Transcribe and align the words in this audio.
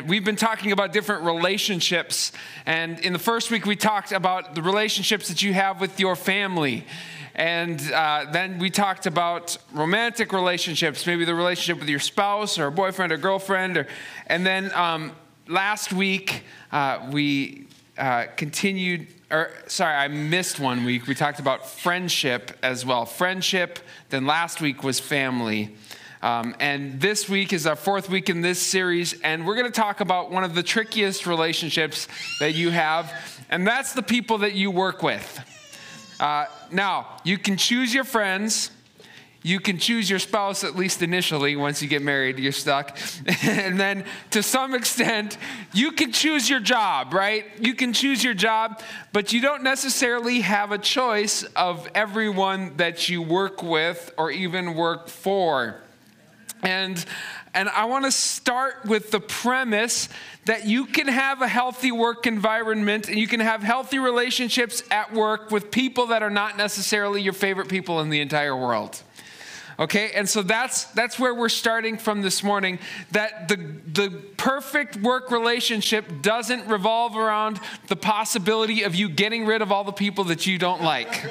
We've 0.00 0.24
been 0.24 0.36
talking 0.36 0.72
about 0.72 0.92
different 0.92 1.24
relationships. 1.24 2.32
And 2.66 2.98
in 3.00 3.12
the 3.12 3.18
first 3.18 3.50
week, 3.50 3.66
we 3.66 3.76
talked 3.76 4.12
about 4.12 4.54
the 4.54 4.62
relationships 4.62 5.28
that 5.28 5.42
you 5.42 5.52
have 5.54 5.80
with 5.80 5.98
your 6.00 6.16
family. 6.16 6.84
And 7.34 7.80
uh, 7.92 8.26
then 8.32 8.58
we 8.58 8.70
talked 8.70 9.06
about 9.06 9.58
romantic 9.72 10.32
relationships, 10.32 11.06
maybe 11.06 11.24
the 11.24 11.34
relationship 11.34 11.80
with 11.80 11.88
your 11.88 12.00
spouse 12.00 12.58
or 12.58 12.70
boyfriend 12.70 13.12
or 13.12 13.16
girlfriend. 13.16 13.76
Or, 13.76 13.86
and 14.26 14.44
then 14.44 14.72
um, 14.72 15.12
last 15.46 15.92
week, 15.92 16.44
uh, 16.72 17.08
we 17.12 17.66
uh, 17.98 18.26
continued, 18.36 19.06
or 19.30 19.50
sorry, 19.66 19.94
I 19.94 20.08
missed 20.08 20.58
one 20.60 20.84
week. 20.84 21.06
We 21.06 21.14
talked 21.14 21.38
about 21.38 21.68
friendship 21.68 22.56
as 22.62 22.84
well. 22.84 23.06
Friendship, 23.06 23.78
then 24.10 24.26
last 24.26 24.60
week 24.60 24.82
was 24.82 24.98
family. 25.00 25.74
Um, 26.22 26.56
and 26.60 27.00
this 27.00 27.28
week 27.28 27.52
is 27.52 27.66
our 27.66 27.76
fourth 27.76 28.08
week 28.08 28.30
in 28.30 28.40
this 28.40 28.58
series, 28.60 29.20
and 29.20 29.46
we're 29.46 29.54
going 29.54 29.66
to 29.66 29.80
talk 29.80 30.00
about 30.00 30.30
one 30.30 30.44
of 30.44 30.54
the 30.54 30.62
trickiest 30.62 31.26
relationships 31.26 32.08
that 32.40 32.54
you 32.54 32.70
have, 32.70 33.12
and 33.50 33.66
that's 33.66 33.92
the 33.92 34.02
people 34.02 34.38
that 34.38 34.54
you 34.54 34.70
work 34.70 35.02
with. 35.02 35.40
Uh, 36.18 36.46
now, 36.70 37.06
you 37.24 37.36
can 37.36 37.56
choose 37.56 37.92
your 37.92 38.04
friends. 38.04 38.70
You 39.42 39.60
can 39.60 39.78
choose 39.78 40.10
your 40.10 40.18
spouse, 40.18 40.64
at 40.64 40.74
least 40.74 41.02
initially. 41.02 41.54
Once 41.54 41.80
you 41.80 41.86
get 41.86 42.02
married, 42.02 42.38
you're 42.40 42.50
stuck. 42.50 42.98
and 43.44 43.78
then 43.78 44.04
to 44.30 44.42
some 44.42 44.74
extent, 44.74 45.38
you 45.72 45.92
can 45.92 46.10
choose 46.10 46.50
your 46.50 46.58
job, 46.58 47.14
right? 47.14 47.44
You 47.60 47.74
can 47.74 47.92
choose 47.92 48.24
your 48.24 48.34
job, 48.34 48.80
but 49.12 49.32
you 49.32 49.40
don't 49.40 49.62
necessarily 49.62 50.40
have 50.40 50.72
a 50.72 50.78
choice 50.78 51.44
of 51.54 51.88
everyone 51.94 52.78
that 52.78 53.08
you 53.08 53.22
work 53.22 53.62
with 53.62 54.12
or 54.16 54.32
even 54.32 54.74
work 54.74 55.08
for. 55.08 55.80
And, 56.62 57.04
and 57.54 57.68
I 57.68 57.84
want 57.84 58.04
to 58.04 58.10
start 58.10 58.84
with 58.86 59.10
the 59.10 59.20
premise 59.20 60.08
that 60.46 60.66
you 60.66 60.86
can 60.86 61.08
have 61.08 61.42
a 61.42 61.48
healthy 61.48 61.92
work 61.92 62.26
environment 62.26 63.08
and 63.08 63.18
you 63.18 63.26
can 63.26 63.40
have 63.40 63.62
healthy 63.62 63.98
relationships 63.98 64.82
at 64.90 65.12
work 65.12 65.50
with 65.50 65.70
people 65.70 66.06
that 66.06 66.22
are 66.22 66.30
not 66.30 66.56
necessarily 66.56 67.20
your 67.20 67.32
favorite 67.32 67.68
people 67.68 68.00
in 68.00 68.10
the 68.10 68.20
entire 68.20 68.56
world. 68.56 69.02
Okay, 69.78 70.12
and 70.14 70.26
so 70.26 70.40
that's 70.42 70.84
that's 70.92 71.18
where 71.18 71.34
we're 71.34 71.50
starting 71.50 71.98
from 71.98 72.22
this 72.22 72.42
morning. 72.42 72.78
That 73.12 73.48
the 73.48 73.56
the 73.56 74.10
perfect 74.38 74.96
work 74.96 75.30
relationship 75.30 76.22
doesn't 76.22 76.66
revolve 76.66 77.14
around 77.14 77.60
the 77.88 77.96
possibility 77.96 78.84
of 78.84 78.94
you 78.94 79.10
getting 79.10 79.44
rid 79.44 79.60
of 79.60 79.70
all 79.70 79.84
the 79.84 79.92
people 79.92 80.24
that 80.24 80.46
you 80.46 80.56
don't 80.56 80.82
like 80.82 81.26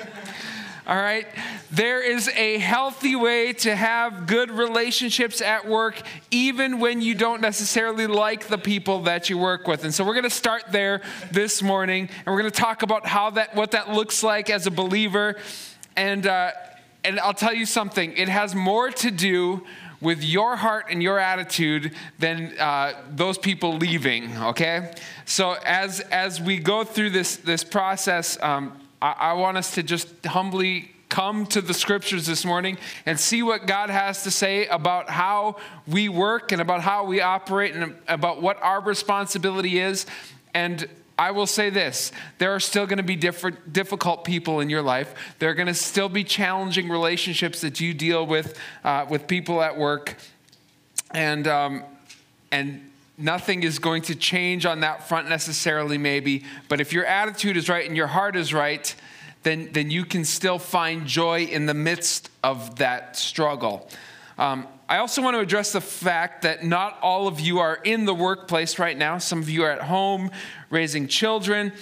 all 0.88 0.96
right? 0.96 1.28
There 1.72 2.02
is 2.02 2.30
a 2.30 2.60
healthy 2.60 3.16
way 3.16 3.54
to 3.54 3.76
have 3.76 4.28
good 4.28 4.52
relationships 4.52 5.42
at 5.42 5.68
work, 5.68 6.02
even 6.30 6.80
when 6.80 7.02
you 7.02 7.16
don't 7.16 7.42
necessarily 7.42 8.08
like 8.08 8.48
the 8.48 8.58
people 8.58 9.04
that 9.04 9.30
you 9.30 9.38
work 9.38 9.68
with. 9.68 9.84
And 9.84 9.94
so 9.94 10.04
we're 10.04 10.14
going 10.14 10.26
to 10.26 10.30
start 10.30 10.66
there 10.72 11.02
this 11.32 11.64
morning, 11.64 12.10
and 12.26 12.28
we're 12.28 12.42
going 12.42 12.52
to 12.52 12.62
talk 12.62 12.84
about 12.84 13.08
how 13.08 13.32
that, 13.32 13.56
what 13.56 13.72
that 13.72 13.90
looks 13.90 14.22
like 14.22 14.50
as 14.50 14.68
a 14.68 14.72
believer. 14.72 15.38
And, 15.96 16.28
uh, 16.28 16.52
and 17.04 17.20
I'll 17.20 17.34
tell 17.34 17.54
you 17.54 17.66
something, 17.66 18.16
it 18.16 18.30
has 18.30 18.54
more 18.54 18.92
to 18.92 19.10
do 19.10 19.66
with 20.02 20.24
your 20.24 20.56
heart 20.56 20.88
and 20.90 21.02
your 21.02 21.18
attitude 21.18 21.94
than 22.20 22.54
uh, 22.60 22.94
those 23.12 23.38
people 23.38 23.78
leaving 23.78 24.38
okay 24.38 24.92
so 25.24 25.56
as 25.66 26.02
as 26.12 26.42
we 26.42 26.58
go 26.58 26.84
through 26.84 27.10
this 27.10 27.38
this 27.38 27.64
process 27.64 28.38
um, 28.44 28.78
I, 29.02 29.12
I 29.12 29.34
want 29.34 29.58
us 29.58 29.76
to 29.76 29.84
just 29.84 30.26
humbly 30.26 30.92
come 31.10 31.46
to 31.46 31.62
the 31.62 31.74
scriptures 31.74 32.26
this 32.26 32.44
morning 32.44 32.78
and 33.06 33.20
see 33.20 33.44
what 33.44 33.68
God 33.68 33.90
has 33.90 34.24
to 34.24 34.32
say 34.32 34.66
about 34.68 35.10
how 35.10 35.58
we 35.88 36.10
work 36.10 36.52
and 36.52 36.62
about 36.62 36.82
how 36.82 37.06
we 37.06 37.22
operate 37.22 37.76
and 37.76 37.96
about 38.08 38.42
what 38.42 38.62
our 38.62 38.82
responsibility 38.82 39.80
is. 39.80 40.06
And 40.54 40.88
I 41.18 41.32
will 41.32 41.48
say 41.48 41.70
this 41.70 42.12
there 42.38 42.54
are 42.54 42.60
still 42.60 42.86
going 42.86 42.98
to 42.98 43.04
be 43.04 43.16
different, 43.16 43.72
difficult 43.72 44.26
people 44.26 44.60
in 44.60 44.70
your 44.70 44.82
life. 44.82 45.14
There 45.40 45.50
are 45.50 45.54
going 45.54 45.68
to 45.68 45.74
still 45.74 46.10
be 46.10 46.24
challenging 46.24 46.90
relationships 46.90 47.62
that 47.62 47.80
you 47.80 47.94
deal 47.94 48.26
with 48.26 48.58
uh, 48.84 49.06
with 49.10 49.28
people 49.28 49.62
at 49.62 49.78
work. 49.78 50.16
And, 51.12 51.48
um, 51.48 51.84
and 52.52 52.92
nothing 53.18 53.64
is 53.64 53.80
going 53.80 54.02
to 54.04 54.16
change 54.16 54.66
on 54.66 54.82
that 54.82 55.08
front 55.08 55.30
necessarily, 55.30 55.98
maybe. 55.98 56.44
But 56.68 56.82
if 56.82 56.94
your 56.94 57.06
attitude 57.06 57.58
is 57.58 57.70
right 57.70 57.86
and 57.88 57.96
your 57.96 58.08
heart 58.08 58.36
is 58.36 58.54
right, 58.54 58.94
then, 59.44 59.70
then 59.72 59.92
you 59.92 60.06
can 60.06 60.26
still 60.26 60.60
find 60.60 61.06
joy 61.06 61.44
in 61.44 61.66
the 61.66 61.74
midst 61.74 62.30
of 62.44 62.78
that 62.78 63.16
struggle. 63.16 63.88
Um, 64.38 64.68
I 64.88 64.98
also 64.98 65.22
want 65.22 65.36
to 65.36 65.40
address 65.40 65.72
the 65.72 65.82
fact 65.82 66.44
that 66.44 66.64
not 66.64 67.00
all 67.02 67.28
of 67.28 67.40
you 67.40 67.60
are 67.60 67.80
in 67.84 68.06
the 68.06 68.14
workplace 68.14 68.78
right 68.78 68.98
now. 68.98 69.18
Some 69.18 69.40
of 69.40 69.50
you 69.50 69.64
are 69.64 69.72
at 69.72 69.82
home 69.82 70.30
raising 70.70 71.08
children. 71.08 71.74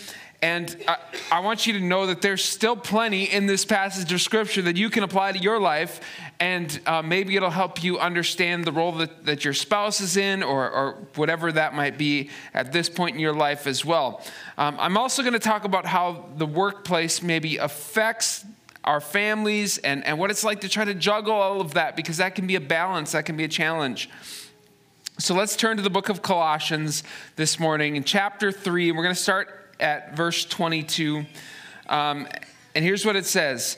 And 0.41 0.75
I, 0.87 0.97
I, 1.31 1.39
want 1.39 1.67
you 1.67 1.73
to 1.73 1.79
know 1.79 2.07
that 2.07 2.21
there's 2.21 2.43
still 2.43 2.75
plenty 2.75 3.23
in 3.23 3.45
this 3.45 3.63
passage 3.63 4.11
of 4.11 4.21
scripture 4.21 4.61
that 4.63 4.75
you 4.75 4.89
can 4.89 5.03
apply 5.03 5.31
to 5.31 5.39
your 5.39 5.57
life. 5.57 6.01
And 6.43 6.81
uh, 6.85 7.01
maybe 7.01 7.37
it'll 7.37 7.49
help 7.49 7.81
you 7.85 7.99
understand 7.99 8.65
the 8.65 8.73
role 8.73 8.91
that, 8.97 9.23
that 9.23 9.45
your 9.45 9.53
spouse 9.53 10.01
is 10.01 10.17
in 10.17 10.43
or, 10.43 10.69
or 10.69 11.07
whatever 11.15 11.53
that 11.53 11.73
might 11.73 11.97
be 11.97 12.31
at 12.53 12.73
this 12.73 12.89
point 12.89 13.15
in 13.15 13.21
your 13.21 13.31
life 13.31 13.65
as 13.65 13.85
well. 13.85 14.21
Um, 14.57 14.75
I'm 14.77 14.97
also 14.97 15.21
going 15.21 15.31
to 15.31 15.39
talk 15.39 15.63
about 15.63 15.85
how 15.85 16.25
the 16.35 16.45
workplace 16.45 17.21
maybe 17.23 17.55
affects 17.55 18.43
our 18.83 18.99
families 18.99 19.77
and, 19.77 20.05
and 20.05 20.19
what 20.19 20.31
it's 20.31 20.43
like 20.43 20.59
to 20.59 20.67
try 20.67 20.83
to 20.83 20.93
juggle 20.93 21.33
all 21.33 21.61
of 21.61 21.75
that 21.75 21.95
because 21.95 22.17
that 22.17 22.35
can 22.35 22.45
be 22.45 22.55
a 22.55 22.61
balance, 22.61 23.13
that 23.13 23.25
can 23.25 23.37
be 23.37 23.45
a 23.45 23.47
challenge. 23.47 24.09
So 25.19 25.33
let's 25.35 25.55
turn 25.55 25.77
to 25.77 25.83
the 25.83 25.89
book 25.89 26.09
of 26.09 26.21
Colossians 26.21 27.03
this 27.37 27.57
morning 27.57 27.95
in 27.95 28.03
chapter 28.03 28.51
3. 28.51 28.91
We're 28.91 29.01
going 29.01 29.15
to 29.15 29.21
start 29.21 29.75
at 29.79 30.17
verse 30.17 30.43
22. 30.43 31.23
Um, 31.87 32.27
and 32.75 32.83
here's 32.83 33.05
what 33.05 33.15
it 33.15 33.25
says 33.25 33.77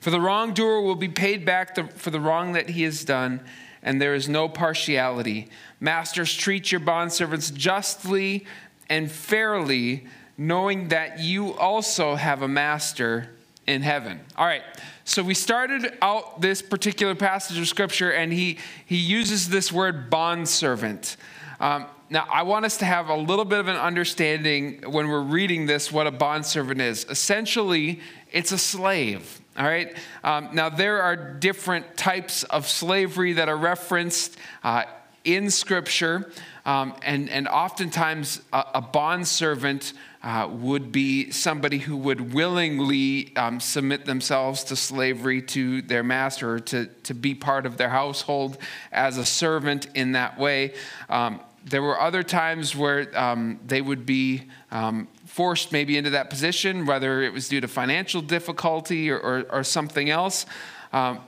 For 0.00 0.10
the 0.10 0.20
wrongdoer 0.20 0.80
will 0.80 0.96
be 0.96 1.08
paid 1.08 1.44
back 1.44 1.76
for 1.92 2.10
the 2.10 2.20
wrong 2.20 2.54
that 2.54 2.70
he 2.70 2.82
has 2.82 3.04
done, 3.04 3.40
and 3.82 4.00
there 4.00 4.14
is 4.14 4.28
no 4.28 4.48
partiality. 4.48 5.48
Masters, 5.78 6.34
treat 6.34 6.72
your 6.72 6.80
bondservants 6.80 7.52
justly 7.52 8.46
and 8.88 9.10
fairly, 9.10 10.06
knowing 10.36 10.88
that 10.88 11.20
you 11.20 11.54
also 11.54 12.14
have 12.14 12.42
a 12.42 12.48
master 12.48 13.30
in 13.66 13.82
heaven. 13.82 14.20
All 14.36 14.46
right. 14.46 14.62
So 15.04 15.22
we 15.22 15.34
started 15.34 15.96
out 16.02 16.40
this 16.40 16.62
particular 16.62 17.14
passage 17.14 17.58
of 17.58 17.68
scripture, 17.68 18.10
and 18.10 18.32
he, 18.32 18.58
he 18.86 18.96
uses 18.96 19.48
this 19.48 19.70
word 19.70 20.08
bondservant. 20.08 21.16
Um, 21.58 21.86
now, 22.08 22.26
I 22.32 22.42
want 22.42 22.64
us 22.64 22.78
to 22.78 22.84
have 22.84 23.08
a 23.08 23.16
little 23.16 23.44
bit 23.44 23.60
of 23.60 23.68
an 23.68 23.76
understanding 23.76 24.82
when 24.86 25.08
we're 25.08 25.20
reading 25.20 25.66
this 25.66 25.92
what 25.92 26.06
a 26.06 26.10
bondservant 26.10 26.80
is. 26.80 27.04
Essentially, 27.08 28.00
it's 28.32 28.50
a 28.50 28.58
slave. 28.58 29.39
All 29.56 29.66
right. 29.66 29.96
Um, 30.22 30.50
now, 30.52 30.68
there 30.68 31.02
are 31.02 31.16
different 31.16 31.96
types 31.96 32.44
of 32.44 32.68
slavery 32.68 33.34
that 33.34 33.48
are 33.48 33.56
referenced 33.56 34.38
uh, 34.62 34.84
in 35.24 35.50
Scripture, 35.50 36.30
um, 36.64 36.94
and, 37.02 37.28
and 37.28 37.48
oftentimes 37.48 38.40
a, 38.52 38.64
a 38.76 38.80
bondservant 38.80 39.92
uh, 40.22 40.48
would 40.50 40.92
be 40.92 41.30
somebody 41.30 41.78
who 41.78 41.96
would 41.96 42.32
willingly 42.32 43.34
um, 43.36 43.58
submit 43.58 44.04
themselves 44.04 44.64
to 44.64 44.76
slavery 44.76 45.42
to 45.42 45.82
their 45.82 46.02
master, 46.02 46.54
or 46.54 46.60
to, 46.60 46.86
to 47.02 47.14
be 47.14 47.34
part 47.34 47.66
of 47.66 47.76
their 47.76 47.88
household 47.88 48.56
as 48.92 49.18
a 49.18 49.26
servant 49.26 49.86
in 49.94 50.12
that 50.12 50.38
way. 50.38 50.72
Um, 51.08 51.40
there 51.64 51.82
were 51.82 52.00
other 52.00 52.22
times 52.22 52.74
where 52.74 53.16
um, 53.18 53.60
they 53.66 53.80
would 53.80 54.06
be 54.06 54.44
um, 54.70 55.08
forced 55.26 55.72
maybe 55.72 55.96
into 55.96 56.10
that 56.10 56.30
position, 56.30 56.86
whether 56.86 57.22
it 57.22 57.32
was 57.32 57.48
due 57.48 57.60
to 57.60 57.68
financial 57.68 58.20
difficulty 58.20 59.10
or, 59.10 59.18
or, 59.18 59.46
or 59.50 59.64
something 59.64 60.10
else. 60.10 60.46
Um, 60.92 61.20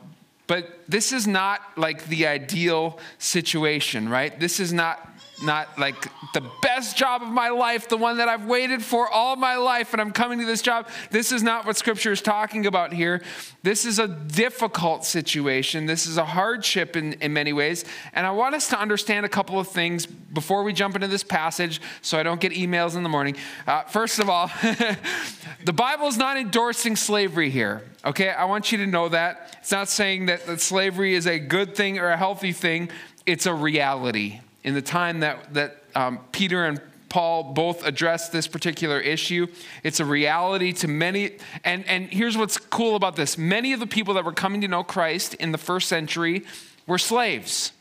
but 0.46 0.81
this 0.88 1.12
is 1.12 1.26
not 1.26 1.61
like 1.76 2.06
the 2.06 2.26
ideal 2.26 2.99
situation, 3.19 4.08
right? 4.08 4.38
This 4.38 4.58
is 4.58 4.73
not 4.73 5.12
not 5.43 5.79
like 5.79 6.09
the 6.33 6.43
best 6.62 6.97
job 6.97 7.23
of 7.23 7.29
my 7.29 7.49
life, 7.49 7.89
the 7.89 7.97
one 7.97 8.19
that 8.19 8.29
I've 8.29 8.47
waited 8.47 8.83
for 8.83 9.09
all 9.09 9.37
my 9.37 9.56
life, 9.56 9.93
and 9.93 10.00
I'm 10.00 10.12
coming 10.12 10.39
to 10.39 10.44
this 10.44 10.62
job. 10.62 10.89
This 11.11 11.33
is 11.33 11.43
not 11.43 11.67
what 11.67 11.77
Scripture 11.77 12.12
is 12.12 12.23
talking 12.23 12.67
about 12.67 12.93
here. 12.93 13.23
This 13.62 13.85
is 13.85 13.99
a 13.99 14.09
difficult 14.09 15.05
situation. 15.05 15.87
This 15.87 16.06
is 16.06 16.17
a 16.17 16.25
hardship 16.25 16.97
in, 16.97 17.15
in 17.15 17.33
many 17.33 17.53
ways. 17.53 17.85
And 18.12 18.27
I 18.27 18.31
want 18.31 18.55
us 18.55 18.69
to 18.69 18.79
understand 18.81 19.27
a 19.27 19.29
couple 19.29 19.59
of 19.59 19.69
things 19.69 20.06
before 20.06 20.62
we 20.62 20.73
jump 20.73 20.94
into 20.94 21.09
this 21.09 21.23
passage 21.23 21.81
so 22.00 22.19
I 22.19 22.23
don't 22.23 22.41
get 22.41 22.53
emails 22.53 22.97
in 22.97 23.03
the 23.03 23.09
morning. 23.09 23.37
Uh, 23.67 23.83
first 23.85 24.19
of 24.19 24.29
all, 24.29 24.50
the 25.65 25.73
Bible 25.73 26.06
is 26.06 26.17
not 26.17 26.37
endorsing 26.37 26.97
slavery 26.97 27.50
here. 27.50 27.83
Okay, 28.05 28.31
I 28.31 28.47
want 28.47 28.73
you 28.73 28.79
to 28.79 28.87
know 28.87 29.09
that. 29.11 29.56
It's 29.61 29.71
not 29.71 29.88
saying 29.88 30.27
that, 30.27 30.47
that 30.47 30.61
slavery 30.61 31.15
is 31.15 31.27
a 31.27 31.38
good 31.38 31.77
thing 31.77 31.99
or 31.99 32.09
a 32.09 32.17
healthy 32.17 32.53
thing, 32.53 32.91
it's 33.27 33.47
a 33.47 33.55
reality. 33.55 34.41
In 34.64 34.75
the 34.75 34.82
time 34.82 35.20
that, 35.20 35.55
that 35.55 35.82
um, 35.94 36.20
Peter 36.32 36.64
and 36.64 36.81
Paul 37.12 37.53
both 37.53 37.85
address 37.85 38.31
this 38.31 38.49
particular 38.49 38.99
issue. 38.99 39.47
It's 39.82 40.00
a 40.00 40.05
reality 40.06 40.73
to 40.73 40.88
many. 40.88 41.32
And, 41.62 41.87
and 41.87 42.06
here's 42.06 42.38
what's 42.38 42.56
cool 42.56 42.97
about 42.97 43.17
this 43.17 43.37
many 43.37 43.75
of 43.75 43.81
the 43.81 43.87
people 43.87 44.14
that 44.14 44.25
were 44.25 44.32
coming 44.32 44.62
to 44.62 44.69
know 44.69 44.82
Christ 44.82 45.35
in 45.35 45.53
the 45.53 45.59
first 45.59 45.88
century 45.88 46.44
were 46.87 46.97
slaves. 46.97 47.73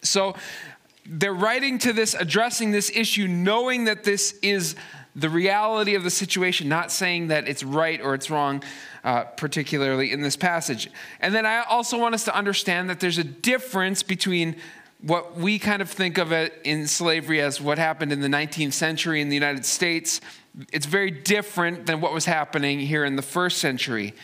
So 0.00 0.36
they're 1.04 1.34
writing 1.34 1.78
to 1.80 1.92
this, 1.92 2.14
addressing 2.14 2.70
this 2.70 2.90
issue, 2.94 3.28
knowing 3.28 3.84
that 3.84 4.04
this 4.04 4.38
is 4.42 4.74
the 5.14 5.28
reality 5.28 5.94
of 5.94 6.02
the 6.02 6.10
situation, 6.10 6.66
not 6.66 6.90
saying 6.90 7.28
that 7.28 7.46
it's 7.46 7.62
right 7.62 8.00
or 8.00 8.14
it's 8.14 8.30
wrong, 8.30 8.62
uh, 9.04 9.24
particularly 9.24 10.12
in 10.12 10.22
this 10.22 10.34
passage. 10.34 10.90
And 11.20 11.34
then 11.34 11.44
I 11.44 11.62
also 11.64 11.98
want 11.98 12.14
us 12.14 12.24
to 12.24 12.34
understand 12.34 12.88
that 12.88 13.00
there's 13.00 13.18
a 13.18 13.24
difference 13.24 14.02
between 14.02 14.56
what 15.06 15.36
we 15.36 15.58
kind 15.58 15.82
of 15.82 15.90
think 15.90 16.16
of 16.16 16.32
it 16.32 16.58
in 16.64 16.86
slavery 16.86 17.40
as 17.40 17.60
what 17.60 17.76
happened 17.76 18.10
in 18.10 18.22
the 18.22 18.28
19th 18.28 18.72
century 18.72 19.20
in 19.20 19.28
the 19.28 19.34
United 19.34 19.66
States. 19.66 20.20
It's 20.72 20.86
very 20.86 21.10
different 21.10 21.84
than 21.84 22.00
what 22.00 22.14
was 22.14 22.24
happening 22.24 22.80
here 22.80 23.04
in 23.04 23.16
the 23.16 23.22
first 23.22 23.58
century. 23.58 24.14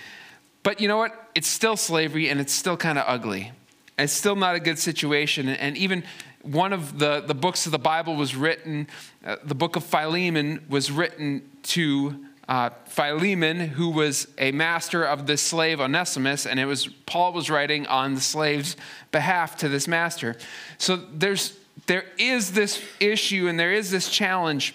But 0.63 0.81
you 0.81 0.89
know 0.89 0.97
what? 0.97 1.31
It's 1.35 1.49
still 1.49 1.77
slavery 1.77 2.31
and 2.31 2.41
it's 2.41 2.53
still 2.53 2.79
kind 2.79 2.99
of 2.99 3.05
ugly. 3.07 3.53
It's 3.99 4.13
still 4.15 4.37
not 4.37 4.55
a 4.55 4.61
good 4.61 4.79
situation. 4.79 5.49
And 5.49 5.77
even 5.77 6.03
one 6.43 6.73
of 6.73 6.99
the, 6.99 7.21
the 7.21 7.35
books 7.35 7.67
of 7.67 7.73
the 7.73 7.79
Bible 7.79 8.17
was 8.17 8.35
written, 8.35 8.89
uh, 9.25 9.37
the 9.45 9.55
book 9.55 9.77
of 9.77 9.85
Philemon 9.85 10.65
was 10.71 10.91
written 10.91 11.43
to 11.65 12.25
uh, 12.51 12.71
Philemon, 12.87 13.61
who 13.61 13.91
was 13.91 14.27
a 14.37 14.51
master 14.51 15.05
of 15.05 15.29
the 15.29 15.37
slave 15.37 15.81
Onesimus, 15.81 16.47
and 16.47 16.59
it 16.59 16.65
was 16.65 16.89
Paul 17.07 17.33
was 17.33 17.49
writing 17.49 17.87
on 17.87 18.17
the 18.17 18.21
slave's 18.21 18.77
behalf 19.13 19.57
to 19.59 19.69
this 19.69 19.87
master. 19.87 20.37
So 20.77 20.97
there's 20.97 21.57
there 21.87 22.05
is 22.19 22.51
this 22.51 22.83
issue 22.99 23.47
and 23.47 23.59
there 23.59 23.73
is 23.73 23.93
this 23.93 24.11
challenge. 24.11 24.75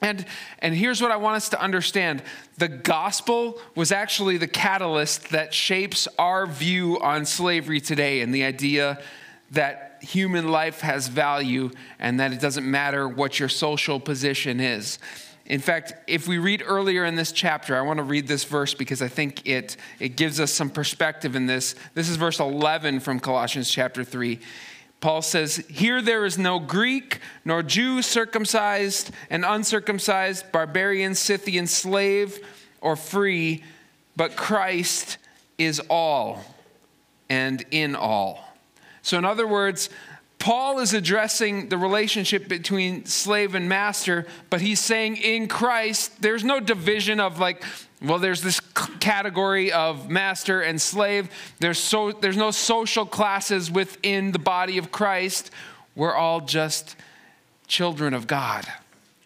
And, 0.00 0.24
and 0.60 0.74
here's 0.74 1.02
what 1.02 1.10
I 1.10 1.16
want 1.16 1.36
us 1.36 1.48
to 1.50 1.60
understand 1.60 2.22
the 2.56 2.68
gospel 2.68 3.60
was 3.74 3.92
actually 3.92 4.38
the 4.38 4.46
catalyst 4.46 5.30
that 5.30 5.52
shapes 5.52 6.08
our 6.18 6.46
view 6.46 6.98
on 7.00 7.26
slavery 7.26 7.80
today 7.80 8.20
and 8.20 8.32
the 8.32 8.44
idea 8.44 9.02
that 9.50 9.98
human 10.00 10.48
life 10.50 10.80
has 10.80 11.08
value 11.08 11.70
and 11.98 12.20
that 12.20 12.32
it 12.32 12.40
doesn't 12.40 12.68
matter 12.68 13.08
what 13.08 13.38
your 13.38 13.48
social 13.48 14.00
position 14.00 14.60
is. 14.60 14.98
In 15.48 15.60
fact, 15.60 15.94
if 16.06 16.28
we 16.28 16.36
read 16.36 16.62
earlier 16.64 17.06
in 17.06 17.16
this 17.16 17.32
chapter, 17.32 17.74
I 17.74 17.80
want 17.80 17.96
to 17.96 18.02
read 18.02 18.28
this 18.28 18.44
verse 18.44 18.74
because 18.74 19.00
I 19.00 19.08
think 19.08 19.48
it, 19.48 19.78
it 19.98 20.10
gives 20.10 20.40
us 20.40 20.52
some 20.52 20.68
perspective 20.68 21.34
in 21.34 21.46
this. 21.46 21.74
This 21.94 22.10
is 22.10 22.16
verse 22.16 22.38
11 22.38 23.00
from 23.00 23.18
Colossians 23.18 23.70
chapter 23.70 24.04
3. 24.04 24.38
Paul 25.00 25.22
says, 25.22 25.56
Here 25.70 26.02
there 26.02 26.26
is 26.26 26.36
no 26.36 26.58
Greek, 26.58 27.20
nor 27.46 27.62
Jew, 27.62 28.02
circumcised 28.02 29.10
and 29.30 29.42
uncircumcised, 29.42 30.52
barbarian, 30.52 31.14
Scythian, 31.14 31.66
slave, 31.66 32.38
or 32.82 32.94
free, 32.94 33.64
but 34.16 34.36
Christ 34.36 35.16
is 35.56 35.80
all 35.88 36.44
and 37.30 37.64
in 37.70 37.96
all. 37.96 38.44
So, 39.00 39.16
in 39.16 39.24
other 39.24 39.46
words, 39.46 39.88
Paul 40.48 40.78
is 40.78 40.94
addressing 40.94 41.68
the 41.68 41.76
relationship 41.76 42.48
between 42.48 43.04
slave 43.04 43.54
and 43.54 43.68
master, 43.68 44.24
but 44.48 44.62
he's 44.62 44.80
saying 44.80 45.18
in 45.18 45.46
Christ, 45.46 46.22
there's 46.22 46.42
no 46.42 46.58
division 46.58 47.20
of 47.20 47.38
like, 47.38 47.62
well, 48.00 48.18
there's 48.18 48.40
this 48.40 48.58
category 48.98 49.70
of 49.72 50.08
master 50.08 50.62
and 50.62 50.80
slave. 50.80 51.28
There's, 51.60 51.76
so, 51.76 52.12
there's 52.12 52.38
no 52.38 52.50
social 52.50 53.04
classes 53.04 53.70
within 53.70 54.32
the 54.32 54.38
body 54.38 54.78
of 54.78 54.90
Christ. 54.90 55.50
We're 55.94 56.14
all 56.14 56.40
just 56.40 56.96
children 57.66 58.14
of 58.14 58.26
God, 58.26 58.66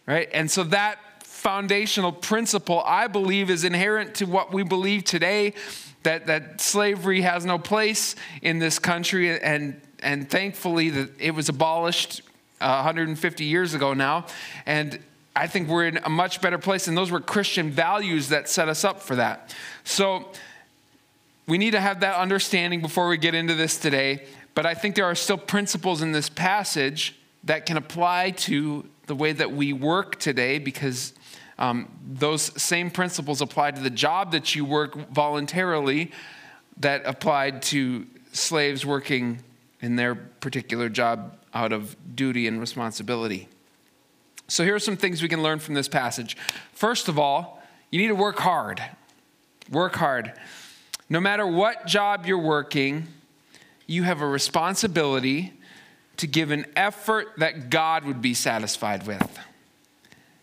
right? 0.06 0.28
And 0.34 0.50
so 0.50 0.64
that 0.64 0.98
foundational 1.22 2.10
principle, 2.10 2.82
I 2.84 3.06
believe, 3.06 3.48
is 3.48 3.62
inherent 3.62 4.16
to 4.16 4.24
what 4.24 4.52
we 4.52 4.64
believe 4.64 5.04
today 5.04 5.54
that, 6.02 6.26
that 6.26 6.60
slavery 6.60 7.20
has 7.20 7.44
no 7.44 7.58
place 7.58 8.16
in 8.42 8.58
this 8.58 8.80
country 8.80 9.38
and 9.40 9.80
and 10.02 10.28
thankfully 10.28 10.90
that 10.90 11.10
it 11.18 11.32
was 11.32 11.48
abolished 11.48 12.22
uh, 12.60 12.82
150 12.82 13.44
years 13.44 13.74
ago 13.74 13.94
now. 13.94 14.26
And 14.66 14.98
I 15.34 15.46
think 15.46 15.68
we're 15.68 15.86
in 15.86 15.98
a 16.04 16.10
much 16.10 16.40
better 16.40 16.58
place, 16.58 16.88
and 16.88 16.96
those 16.96 17.10
were 17.10 17.20
Christian 17.20 17.70
values 17.70 18.28
that 18.28 18.48
set 18.48 18.68
us 18.68 18.84
up 18.84 19.00
for 19.00 19.16
that. 19.16 19.54
So 19.84 20.28
we 21.46 21.58
need 21.58 21.72
to 21.72 21.80
have 21.80 22.00
that 22.00 22.16
understanding 22.16 22.80
before 22.82 23.08
we 23.08 23.16
get 23.16 23.34
into 23.34 23.54
this 23.54 23.78
today. 23.78 24.24
But 24.54 24.66
I 24.66 24.74
think 24.74 24.94
there 24.94 25.06
are 25.06 25.14
still 25.14 25.38
principles 25.38 26.02
in 26.02 26.12
this 26.12 26.28
passage 26.28 27.14
that 27.44 27.66
can 27.66 27.76
apply 27.76 28.30
to 28.30 28.86
the 29.06 29.14
way 29.14 29.32
that 29.32 29.50
we 29.50 29.72
work 29.72 30.20
today 30.20 30.58
because 30.58 31.14
um, 31.58 31.88
those 32.06 32.60
same 32.60 32.90
principles 32.90 33.40
apply 33.40 33.72
to 33.72 33.80
the 33.80 33.90
job 33.90 34.32
that 34.32 34.54
you 34.54 34.64
work 34.64 35.10
voluntarily 35.10 36.12
that 36.78 37.02
applied 37.04 37.62
to 37.62 38.06
slaves 38.32 38.86
working 38.86 39.38
in 39.82 39.96
their 39.96 40.14
particular 40.14 40.88
job 40.88 41.36
out 41.52 41.72
of 41.72 41.96
duty 42.16 42.46
and 42.46 42.60
responsibility. 42.60 43.48
So, 44.48 44.64
here 44.64 44.74
are 44.74 44.80
some 44.80 44.96
things 44.96 45.22
we 45.22 45.28
can 45.28 45.42
learn 45.42 45.58
from 45.58 45.74
this 45.74 45.88
passage. 45.88 46.36
First 46.72 47.08
of 47.08 47.18
all, 47.18 47.62
you 47.90 48.00
need 48.00 48.08
to 48.08 48.14
work 48.14 48.38
hard. 48.38 48.82
Work 49.70 49.96
hard. 49.96 50.32
No 51.08 51.20
matter 51.20 51.46
what 51.46 51.86
job 51.86 52.26
you're 52.26 52.38
working, 52.38 53.08
you 53.86 54.04
have 54.04 54.20
a 54.20 54.26
responsibility 54.26 55.52
to 56.16 56.26
give 56.26 56.50
an 56.50 56.66
effort 56.76 57.28
that 57.38 57.70
God 57.70 58.04
would 58.04 58.22
be 58.22 58.34
satisfied 58.34 59.06
with. 59.06 59.38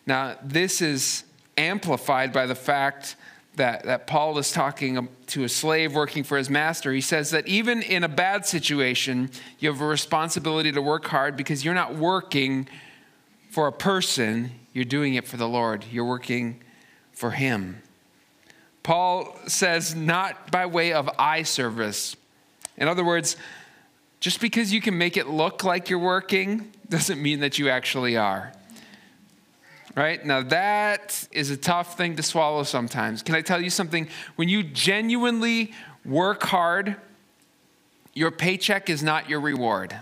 Now, 0.05 0.37
this 0.43 0.81
is 0.81 1.23
amplified 1.57 2.33
by 2.33 2.45
the 2.45 2.55
fact 2.55 3.15
that, 3.59 3.83
that 3.83 4.07
Paul 4.07 4.37
is 4.37 4.51
talking 4.51 5.07
to 5.27 5.43
a 5.43 5.49
slave 5.49 5.93
working 5.93 6.23
for 6.23 6.37
his 6.37 6.49
master. 6.49 6.91
He 6.91 7.01
says 7.01 7.31
that 7.31 7.47
even 7.47 7.81
in 7.81 8.03
a 8.03 8.09
bad 8.09 8.45
situation, 8.45 9.29
you 9.59 9.69
have 9.69 9.81
a 9.81 9.85
responsibility 9.85 10.71
to 10.71 10.81
work 10.81 11.05
hard 11.05 11.37
because 11.37 11.63
you're 11.63 11.73
not 11.73 11.95
working 11.95 12.67
for 13.51 13.67
a 13.67 13.71
person, 13.71 14.51
you're 14.73 14.85
doing 14.85 15.15
it 15.15 15.27
for 15.27 15.37
the 15.37 15.47
Lord. 15.47 15.85
You're 15.91 16.05
working 16.05 16.61
for 17.11 17.31
Him. 17.31 17.81
Paul 18.81 19.37
says, 19.45 19.93
not 19.93 20.51
by 20.51 20.65
way 20.65 20.93
of 20.93 21.09
eye 21.19 21.43
service. 21.43 22.15
In 22.77 22.87
other 22.87 23.03
words, 23.03 23.35
just 24.19 24.39
because 24.39 24.73
you 24.73 24.81
can 24.81 24.97
make 24.97 25.17
it 25.17 25.27
look 25.27 25.63
like 25.63 25.89
you're 25.89 25.99
working 25.99 26.71
doesn't 26.87 27.21
mean 27.21 27.41
that 27.41 27.59
you 27.59 27.69
actually 27.69 28.15
are 28.15 28.53
right? 29.95 30.23
Now, 30.25 30.41
that 30.43 31.27
is 31.31 31.49
a 31.49 31.57
tough 31.57 31.97
thing 31.97 32.15
to 32.15 32.23
swallow 32.23 32.63
sometimes. 32.63 33.21
Can 33.21 33.35
I 33.35 33.41
tell 33.41 33.61
you 33.61 33.69
something? 33.69 34.07
When 34.35 34.49
you 34.49 34.63
genuinely 34.63 35.73
work 36.05 36.43
hard, 36.43 36.95
your 38.13 38.31
paycheck 38.31 38.89
is 38.89 39.03
not 39.03 39.29
your 39.29 39.39
reward. 39.39 39.99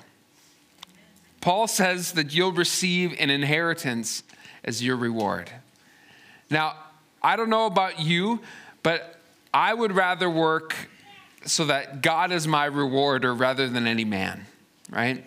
Paul 1.42 1.68
says 1.68 2.14
that 2.14 2.34
you'll 2.34 2.52
receive 2.52 3.16
an 3.20 3.30
inheritance 3.30 4.24
as 4.64 4.84
your 4.84 4.96
reward. 4.96 5.52
Now, 6.50 6.76
I 7.22 7.36
don't 7.36 7.50
know 7.50 7.66
about 7.66 8.00
you, 8.00 8.42
but 8.84 9.20
I 9.54 9.74
would 9.74 9.94
rather 9.94 10.30
work 10.30 10.76
so 11.46 11.66
that 11.66 12.02
God 12.02 12.32
is 12.32 12.48
my 12.48 12.66
rewarder 12.66 13.34
rather 13.34 13.68
than 13.68 13.88
any 13.88 14.06
man, 14.06 14.46
right? 14.90 15.24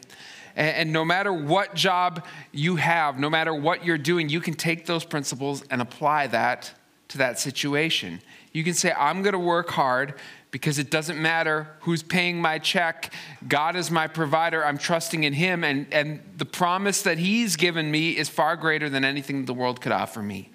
And, 0.60 0.76
and 0.76 0.92
no 0.92 1.06
matter 1.06 1.32
what 1.32 1.74
job 1.74 2.24
you 2.52 2.76
have, 2.76 3.18
no 3.18 3.30
matter 3.30 3.54
what 3.54 3.82
you're 3.84 3.98
doing, 3.98 4.28
you 4.28 4.40
can 4.40 4.54
take 4.54 4.84
those 4.84 5.04
principles 5.04 5.64
and 5.70 5.80
apply 5.80 6.26
that 6.28 6.72
to 7.08 7.18
that 7.18 7.38
situation. 7.38 8.20
You 8.52 8.62
can 8.62 8.74
say, 8.74 8.92
I'm 8.92 9.22
going 9.22 9.32
to 9.32 9.38
work 9.38 9.70
hard 9.70 10.14
because 10.50 10.78
it 10.78 10.90
doesn't 10.90 11.20
matter 11.20 11.68
who's 11.80 12.02
paying 12.02 12.42
my 12.42 12.58
check. 12.58 13.14
God 13.48 13.74
is 13.74 13.90
my 13.90 14.06
provider. 14.06 14.64
I'm 14.64 14.76
trusting 14.76 15.24
in 15.24 15.32
Him. 15.32 15.64
And, 15.64 15.86
and 15.92 16.20
the 16.36 16.44
promise 16.44 17.02
that 17.02 17.16
He's 17.16 17.56
given 17.56 17.90
me 17.90 18.16
is 18.18 18.28
far 18.28 18.54
greater 18.56 18.90
than 18.90 19.02
anything 19.02 19.46
the 19.46 19.54
world 19.54 19.80
could 19.80 19.92
offer 19.92 20.20
me. 20.20 20.50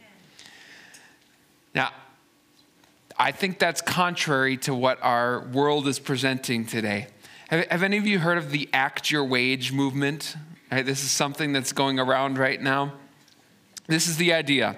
Now, 1.74 1.92
I 3.18 3.32
think 3.32 3.58
that's 3.58 3.82
contrary 3.82 4.58
to 4.58 4.76
what 4.76 5.02
our 5.02 5.48
world 5.48 5.88
is 5.88 5.98
presenting 5.98 6.66
today. 6.66 7.08
Have, 7.50 7.68
have, 7.68 7.84
any 7.84 7.98
of 7.98 8.08
you 8.08 8.20
heard 8.20 8.40
of 8.40 8.52
the 8.52 8.68
Act 8.74 9.12
Your 9.12 9.24
Wage 9.24 9.72
movement? 9.72 10.36
Right? 10.72 10.84
This 10.86 11.04
is 11.04 11.12
something 11.12 11.54
that's 11.54 11.74
going 11.74 12.00
around 12.00 12.40
right 12.40 12.60
now. 12.60 12.94
This 13.88 14.08
is 14.08 14.18
the 14.18 14.34
idea. 14.34 14.78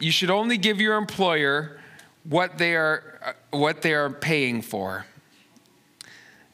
You 0.00 0.10
should 0.10 0.30
only 0.30 0.56
give 0.56 0.80
your 0.80 0.96
employer 0.96 1.78
what 2.24 2.56
they 2.56 2.74
are, 2.74 3.18
uh, 3.22 3.32
what 3.50 3.82
they 3.82 3.92
are 3.92 4.08
paying 4.08 4.62
for. 4.62 5.04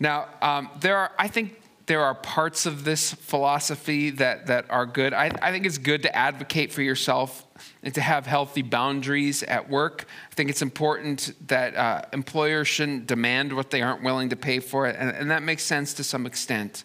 Now, 0.01 0.29
um, 0.43 0.69
there 0.81 0.97
are, 0.97 1.13
I 1.17 1.29
think 1.29 1.61
there 1.87 2.01
are 2.01 2.15
parts 2.15 2.67
of 2.67 2.83
this 2.83 3.13
philosophy 3.15 4.11
that, 4.11 4.49
that 4.49 4.69
are 4.69 4.87
good. 4.87 5.15
I, 5.15 5.31
I 5.41 5.53
think 5.53 5.65
it's 5.65 5.79
good 5.79 6.03
to 6.03 6.17
advocate 6.17 6.73
for 6.73 6.83
yourself 6.83 7.44
and 7.83 7.95
to 7.95 8.01
have 8.01 8.27
healthy 8.27 8.63
boundaries 8.63 9.43
at 9.45 9.69
work. 9.69 10.07
I 10.31 10.35
think 10.35 10.51
it's 10.51 10.63
important 10.63 11.35
that 11.49 11.77
uh, 11.77 12.03
employers 12.13 12.69
shouldn't 12.69 13.07
demand 13.07 13.53
what 13.53 13.71
they 13.71 13.83
aren't 13.83 14.03
willing 14.03 14.31
to 14.31 14.37
pay 14.37 14.61
for 14.61 14.87
it, 14.87 14.97
and, 14.99 15.11
and 15.11 15.31
that 15.31 15.43
makes 15.43 15.63
sense 15.63 15.95
to 15.95 16.05
some 16.05 16.27
extent. 16.27 16.85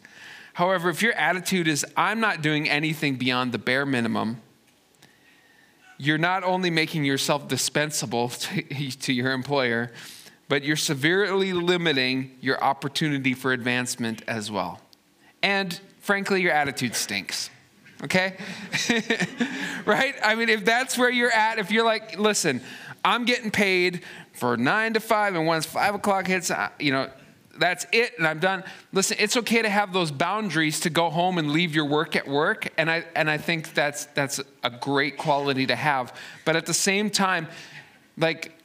However, 0.53 0.89
if 0.89 1.01
your 1.01 1.13
attitude 1.13 1.67
is, 1.67 1.85
I'm 1.95 2.19
not 2.19 2.41
doing 2.41 2.69
anything 2.69 3.15
beyond 3.15 3.51
the 3.51 3.57
bare 3.57 3.85
minimum, 3.85 4.41
you're 5.97 6.17
not 6.17 6.43
only 6.43 6.69
making 6.69 7.05
yourself 7.05 7.47
dispensable 7.47 8.29
to, 8.29 8.61
to 8.91 9.13
your 9.13 9.31
employer, 9.31 9.91
but 10.47 10.63
you're 10.63 10.75
severely 10.75 11.53
limiting 11.53 12.35
your 12.41 12.61
opportunity 12.63 13.33
for 13.33 13.53
advancement 13.53 14.23
as 14.27 14.49
well. 14.49 14.81
And 15.43 15.79
frankly, 15.99 16.41
your 16.41 16.51
attitude 16.51 16.95
stinks. 16.95 17.49
Okay? 18.03 18.35
right? 19.85 20.15
I 20.23 20.35
mean, 20.35 20.49
if 20.49 20.63
that's 20.63 20.97
where 20.97 21.09
you're 21.09 21.31
at, 21.31 21.59
if 21.59 21.71
you're 21.71 21.85
like, 21.85 22.17
listen, 22.17 22.61
I'm 23.03 23.25
getting 23.25 23.51
paid 23.51 24.03
for 24.33 24.55
nine 24.55 24.93
to 24.93 24.99
five, 24.99 25.35
and 25.35 25.45
once 25.45 25.65
five 25.65 25.95
o'clock 25.95 26.27
hits, 26.27 26.51
you 26.79 26.91
know, 26.91 27.09
that's 27.59 27.85
it 27.91 28.17
and 28.17 28.25
I'm 28.25 28.39
done. 28.39 28.63
Listen, 28.93 29.17
it's 29.19 29.35
okay 29.35 29.61
to 29.61 29.69
have 29.69 29.91
those 29.91 30.11
boundaries 30.11 30.79
to 30.81 30.89
go 30.89 31.09
home 31.09 31.37
and 31.37 31.51
leave 31.51 31.75
your 31.75 31.85
work 31.85 32.15
at 32.15 32.27
work. 32.27 32.69
And 32.77 32.89
I, 32.89 33.03
and 33.15 33.29
I 33.29 33.37
think 33.37 33.73
that's, 33.73 34.05
that's 34.05 34.39
a 34.63 34.69
great 34.69 35.17
quality 35.17 35.65
to 35.67 35.75
have. 35.75 36.15
But 36.45 36.55
at 36.55 36.65
the 36.65 36.73
same 36.73 37.09
time, 37.09 37.47
like 38.17 38.57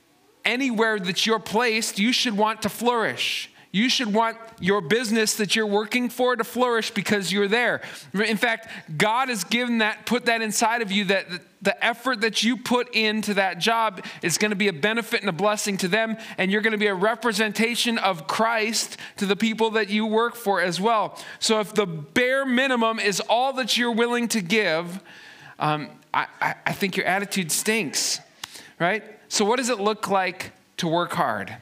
anywhere 0.45 0.99
that 1.01 1.27
you're 1.27 1.41
placed, 1.41 1.99
you 1.99 2.13
should 2.13 2.37
want 2.37 2.63
to 2.63 2.69
flourish. 2.69 3.51
You 3.75 3.89
should 3.89 4.15
want 4.15 4.37
your 4.61 4.81
business 4.81 5.35
that 5.35 5.57
you're 5.57 5.67
working 5.67 6.09
for 6.09 6.37
to 6.37 6.45
flourish 6.45 6.93
because 6.93 7.33
you're 7.33 7.49
there. 7.49 7.81
In 8.13 8.37
fact, 8.37 8.69
God 8.97 9.31
has 9.31 9.43
given 9.43 9.79
that, 9.79 10.07
put 10.07 10.27
that 10.27 10.43
inside 10.43 10.81
of 10.81 10.93
you 10.93 11.07
that 11.07 11.27
the 11.61 11.85
effort 11.85 12.21
that 12.21 12.45
you 12.45 12.57
put 12.57 12.95
into 12.95 13.35
that 13.35 13.59
job 13.59 14.05
is 14.23 14.39
going 14.39 14.53
to 14.53 14.57
be 14.57 14.69
a 14.69 14.73
benefit 14.73 15.23
and 15.23 15.29
a 15.29 15.33
blessing 15.33 15.77
to 15.79 15.89
them, 15.89 16.17
and 16.39 16.53
you're 16.53 16.61
going 16.61 16.71
to 16.71 16.79
be 16.79 16.87
a 16.87 16.95
representation 16.95 17.99
of 17.99 18.29
Christ 18.29 18.97
to 19.17 19.27
the 19.27 19.35
people 19.35 19.71
that 19.71 19.89
you 19.89 20.07
work 20.07 20.37
for 20.37 20.61
as 20.61 20.81
well. 20.81 21.21
So 21.41 21.59
if 21.59 21.75
the 21.75 21.85
bare 21.85 22.47
minimum 22.47 23.01
is 23.01 23.19
all 23.29 23.55
that 23.55 23.77
you're 23.77 23.91
willing 23.91 24.29
to 24.29 24.41
give, 24.41 25.03
um, 25.59 25.91
I, 26.13 26.29
I 26.65 26.73
think 26.73 26.97
your 26.97 27.07
attitude 27.07 27.51
stinks, 27.51 28.21
right? 28.79 29.03
So, 29.27 29.45
what 29.45 29.57
does 29.57 29.69
it 29.69 29.81
look 29.81 30.09
like 30.09 30.53
to 30.77 30.87
work 30.87 31.15
hard? 31.15 31.57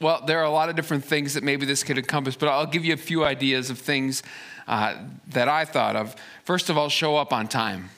Well, 0.00 0.22
there 0.26 0.38
are 0.38 0.44
a 0.44 0.50
lot 0.50 0.70
of 0.70 0.76
different 0.76 1.04
things 1.04 1.34
that 1.34 1.44
maybe 1.44 1.66
this 1.66 1.84
could 1.84 1.98
encompass, 1.98 2.34
but 2.34 2.48
I'll 2.48 2.66
give 2.66 2.86
you 2.86 2.94
a 2.94 2.96
few 2.96 3.22
ideas 3.22 3.68
of 3.68 3.78
things 3.78 4.22
uh, 4.66 4.96
that 5.28 5.46
I 5.46 5.66
thought 5.66 5.94
of. 5.94 6.16
First 6.44 6.70
of 6.70 6.78
all, 6.78 6.88
show 6.88 7.16
up 7.16 7.34
on 7.34 7.48
time. 7.48 7.90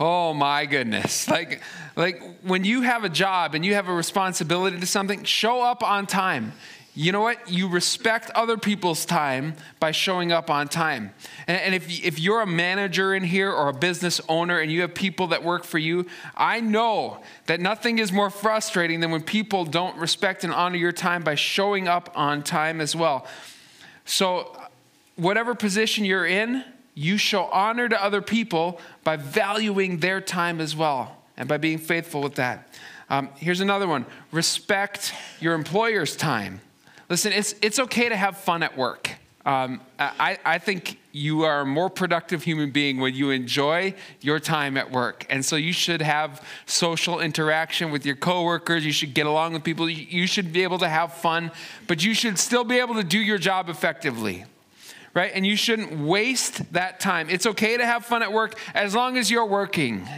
Oh 0.00 0.32
my 0.32 0.64
goodness. 0.64 1.28
Like, 1.34 1.60
like 1.94 2.22
when 2.42 2.64
you 2.64 2.82
have 2.82 3.04
a 3.04 3.08
job 3.08 3.54
and 3.54 3.64
you 3.64 3.74
have 3.74 3.88
a 3.88 3.92
responsibility 3.92 4.80
to 4.80 4.86
something, 4.86 5.24
show 5.24 5.62
up 5.62 5.82
on 5.82 6.06
time. 6.06 6.52
You 6.96 7.10
know 7.10 7.22
what? 7.22 7.50
You 7.50 7.66
respect 7.66 8.30
other 8.30 8.56
people's 8.56 9.04
time 9.04 9.54
by 9.80 9.90
showing 9.90 10.30
up 10.30 10.48
on 10.48 10.68
time. 10.68 11.12
And, 11.48 11.74
if, 11.74 12.04
if 12.04 12.20
you're 12.20 12.40
a 12.40 12.46
manager 12.46 13.12
in 13.12 13.24
here 13.24 13.50
or 13.50 13.68
a 13.68 13.72
business 13.72 14.20
owner 14.28 14.60
and 14.60 14.70
you 14.70 14.82
have 14.82 14.94
people 14.94 15.28
that 15.28 15.42
work 15.42 15.64
for 15.64 15.78
you, 15.78 16.06
I 16.36 16.60
know 16.60 17.20
that 17.46 17.58
nothing 17.60 17.98
is 17.98 18.12
more 18.12 18.30
frustrating 18.30 19.00
than 19.00 19.10
when 19.10 19.22
people 19.22 19.64
don't 19.64 19.96
respect 19.98 20.44
and 20.44 20.52
honor 20.52 20.76
your 20.76 20.92
time 20.92 21.24
by 21.24 21.34
showing 21.34 21.88
up 21.88 22.12
on 22.14 22.44
time 22.44 22.80
as 22.80 22.94
well. 22.94 23.26
So, 24.04 24.56
whatever 25.16 25.56
position 25.56 26.04
you're 26.04 26.26
in, 26.26 26.64
you 26.94 27.18
show 27.18 27.46
honor 27.46 27.88
to 27.88 28.02
other 28.02 28.22
people 28.22 28.80
by 29.02 29.16
valuing 29.16 29.98
their 29.98 30.20
time 30.20 30.60
as 30.60 30.76
well 30.76 31.16
and 31.36 31.48
by 31.48 31.56
being 31.56 31.78
faithful 31.78 32.22
with 32.22 32.36
that. 32.36 32.68
Um, 33.10 33.30
here's 33.36 33.60
another 33.60 33.88
one 33.88 34.06
respect 34.30 35.12
your 35.40 35.54
employer's 35.54 36.14
time. 36.14 36.60
Listen, 37.08 37.32
it's, 37.32 37.54
it's 37.60 37.78
okay 37.78 38.08
to 38.08 38.16
have 38.16 38.36
fun 38.38 38.62
at 38.62 38.76
work. 38.76 39.10
Um, 39.46 39.82
I, 39.98 40.38
I 40.42 40.58
think 40.58 40.98
you 41.12 41.42
are 41.42 41.60
a 41.60 41.66
more 41.66 41.90
productive 41.90 42.42
human 42.42 42.70
being 42.70 42.98
when 42.98 43.14
you 43.14 43.28
enjoy 43.30 43.94
your 44.22 44.40
time 44.40 44.78
at 44.78 44.90
work. 44.90 45.26
And 45.28 45.44
so 45.44 45.56
you 45.56 45.74
should 45.74 46.00
have 46.00 46.42
social 46.64 47.20
interaction 47.20 47.90
with 47.90 48.06
your 48.06 48.16
coworkers. 48.16 48.86
You 48.86 48.92
should 48.92 49.12
get 49.12 49.26
along 49.26 49.52
with 49.52 49.62
people. 49.62 49.88
You 49.88 50.26
should 50.26 50.50
be 50.50 50.62
able 50.62 50.78
to 50.78 50.88
have 50.88 51.12
fun, 51.12 51.50
but 51.86 52.02
you 52.02 52.14
should 52.14 52.38
still 52.38 52.64
be 52.64 52.78
able 52.78 52.94
to 52.94 53.04
do 53.04 53.18
your 53.18 53.36
job 53.36 53.68
effectively. 53.68 54.46
Right? 55.12 55.30
And 55.34 55.46
you 55.46 55.56
shouldn't 55.56 55.92
waste 55.92 56.72
that 56.72 56.98
time. 56.98 57.28
It's 57.28 57.46
okay 57.46 57.76
to 57.76 57.84
have 57.84 58.06
fun 58.06 58.22
at 58.22 58.32
work 58.32 58.58
as 58.74 58.94
long 58.94 59.18
as 59.18 59.30
you're 59.30 59.46
working 59.46 60.08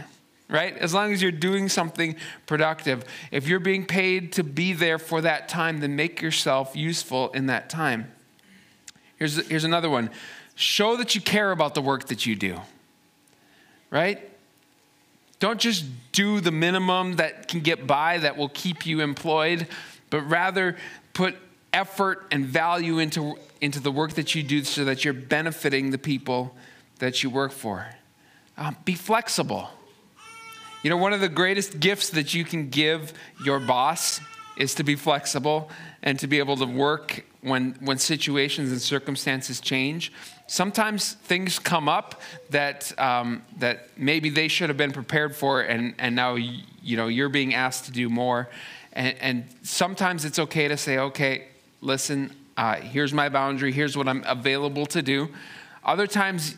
right? 0.49 0.77
As 0.77 0.93
long 0.93 1.11
as 1.11 1.21
you're 1.21 1.31
doing 1.31 1.69
something 1.69 2.15
productive. 2.45 3.03
If 3.31 3.47
you're 3.47 3.59
being 3.59 3.85
paid 3.85 4.31
to 4.33 4.43
be 4.43 4.73
there 4.73 4.97
for 4.97 5.21
that 5.21 5.49
time, 5.49 5.79
then 5.79 5.95
make 5.95 6.21
yourself 6.21 6.75
useful 6.75 7.29
in 7.31 7.47
that 7.47 7.69
time. 7.69 8.11
Here's, 9.17 9.45
here's 9.47 9.63
another 9.63 9.89
one 9.89 10.09
show 10.55 10.95
that 10.97 11.13
you 11.13 11.21
care 11.21 11.51
about 11.51 11.75
the 11.75 11.81
work 11.81 12.07
that 12.07 12.25
you 12.25 12.35
do, 12.35 12.59
right? 13.91 14.27
Don't 15.37 15.59
just 15.59 15.85
do 16.13 16.41
the 16.41 16.51
minimum 16.51 17.17
that 17.17 17.47
can 17.47 17.59
get 17.59 17.85
by 17.85 18.17
that 18.17 18.37
will 18.37 18.49
keep 18.49 18.83
you 18.83 19.01
employed, 19.01 19.67
but 20.09 20.21
rather 20.21 20.75
put 21.13 21.35
effort 21.71 22.25
and 22.31 22.43
value 22.43 22.97
into, 22.97 23.37
into 23.61 23.79
the 23.79 23.91
work 23.91 24.13
that 24.13 24.33
you 24.33 24.41
do 24.41 24.63
so 24.63 24.83
that 24.85 25.05
you're 25.05 25.13
benefiting 25.13 25.91
the 25.91 25.99
people 25.99 26.55
that 26.97 27.21
you 27.21 27.29
work 27.29 27.51
for. 27.51 27.85
Uh, 28.57 28.71
be 28.83 28.95
flexible 28.95 29.69
you 30.87 30.91
know, 30.91 30.95
one 30.95 31.11
of 31.11 31.19
the 31.19 31.27
greatest 31.27 31.81
gifts 31.81 32.11
that 32.11 32.33
you 32.33 32.45
can 32.45 32.69
give 32.69 33.11
your 33.43 33.59
boss 33.59 34.21
is 34.55 34.73
to 34.75 34.85
be 34.85 34.95
flexible 34.95 35.69
and 36.01 36.17
to 36.17 36.27
be 36.27 36.39
able 36.39 36.55
to 36.55 36.65
work 36.65 37.25
when, 37.41 37.75
when 37.81 37.97
situations 37.97 38.71
and 38.71 38.81
circumstances 38.81 39.59
change. 39.59 40.13
Sometimes 40.47 41.11
things 41.11 41.59
come 41.59 41.89
up 41.89 42.21
that, 42.51 42.97
um, 42.97 43.43
that 43.57 43.89
maybe 43.97 44.29
they 44.29 44.47
should 44.47 44.69
have 44.69 44.77
been 44.77 44.93
prepared 44.93 45.35
for, 45.35 45.59
and, 45.59 45.93
and 45.97 46.15
now 46.15 46.35
you 46.35 46.95
know, 46.95 47.09
you're 47.09 47.27
being 47.27 47.53
asked 47.53 47.83
to 47.87 47.91
do 47.91 48.07
more. 48.07 48.47
And, 48.93 49.17
and 49.19 49.43
sometimes 49.63 50.23
it's 50.23 50.39
okay 50.39 50.69
to 50.69 50.77
say, 50.77 50.99
okay, 50.99 51.49
listen, 51.81 52.33
uh, 52.55 52.75
here's 52.75 53.13
my 53.13 53.27
boundary, 53.27 53.73
here's 53.73 53.97
what 53.97 54.07
I'm 54.07 54.23
available 54.25 54.85
to 54.85 55.01
do. 55.01 55.27
Other 55.83 56.07
times, 56.07 56.55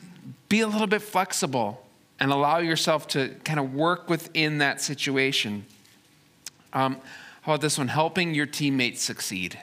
be 0.50 0.60
a 0.60 0.68
little 0.68 0.86
bit 0.86 1.02
flexible 1.02 1.84
and 2.20 2.32
allow 2.32 2.58
yourself 2.58 3.08
to 3.10 3.30
kind 3.44 3.60
of 3.60 3.74
work 3.74 4.10
within 4.10 4.58
that 4.60 4.82
situation. 4.82 5.66
Um, 6.74 6.98
how 7.42 7.54
about 7.54 7.62
this 7.62 7.78
one? 7.78 7.88
Helping 7.88 8.34
your 8.34 8.46
teammates 8.46 9.02
succeed. 9.02 9.58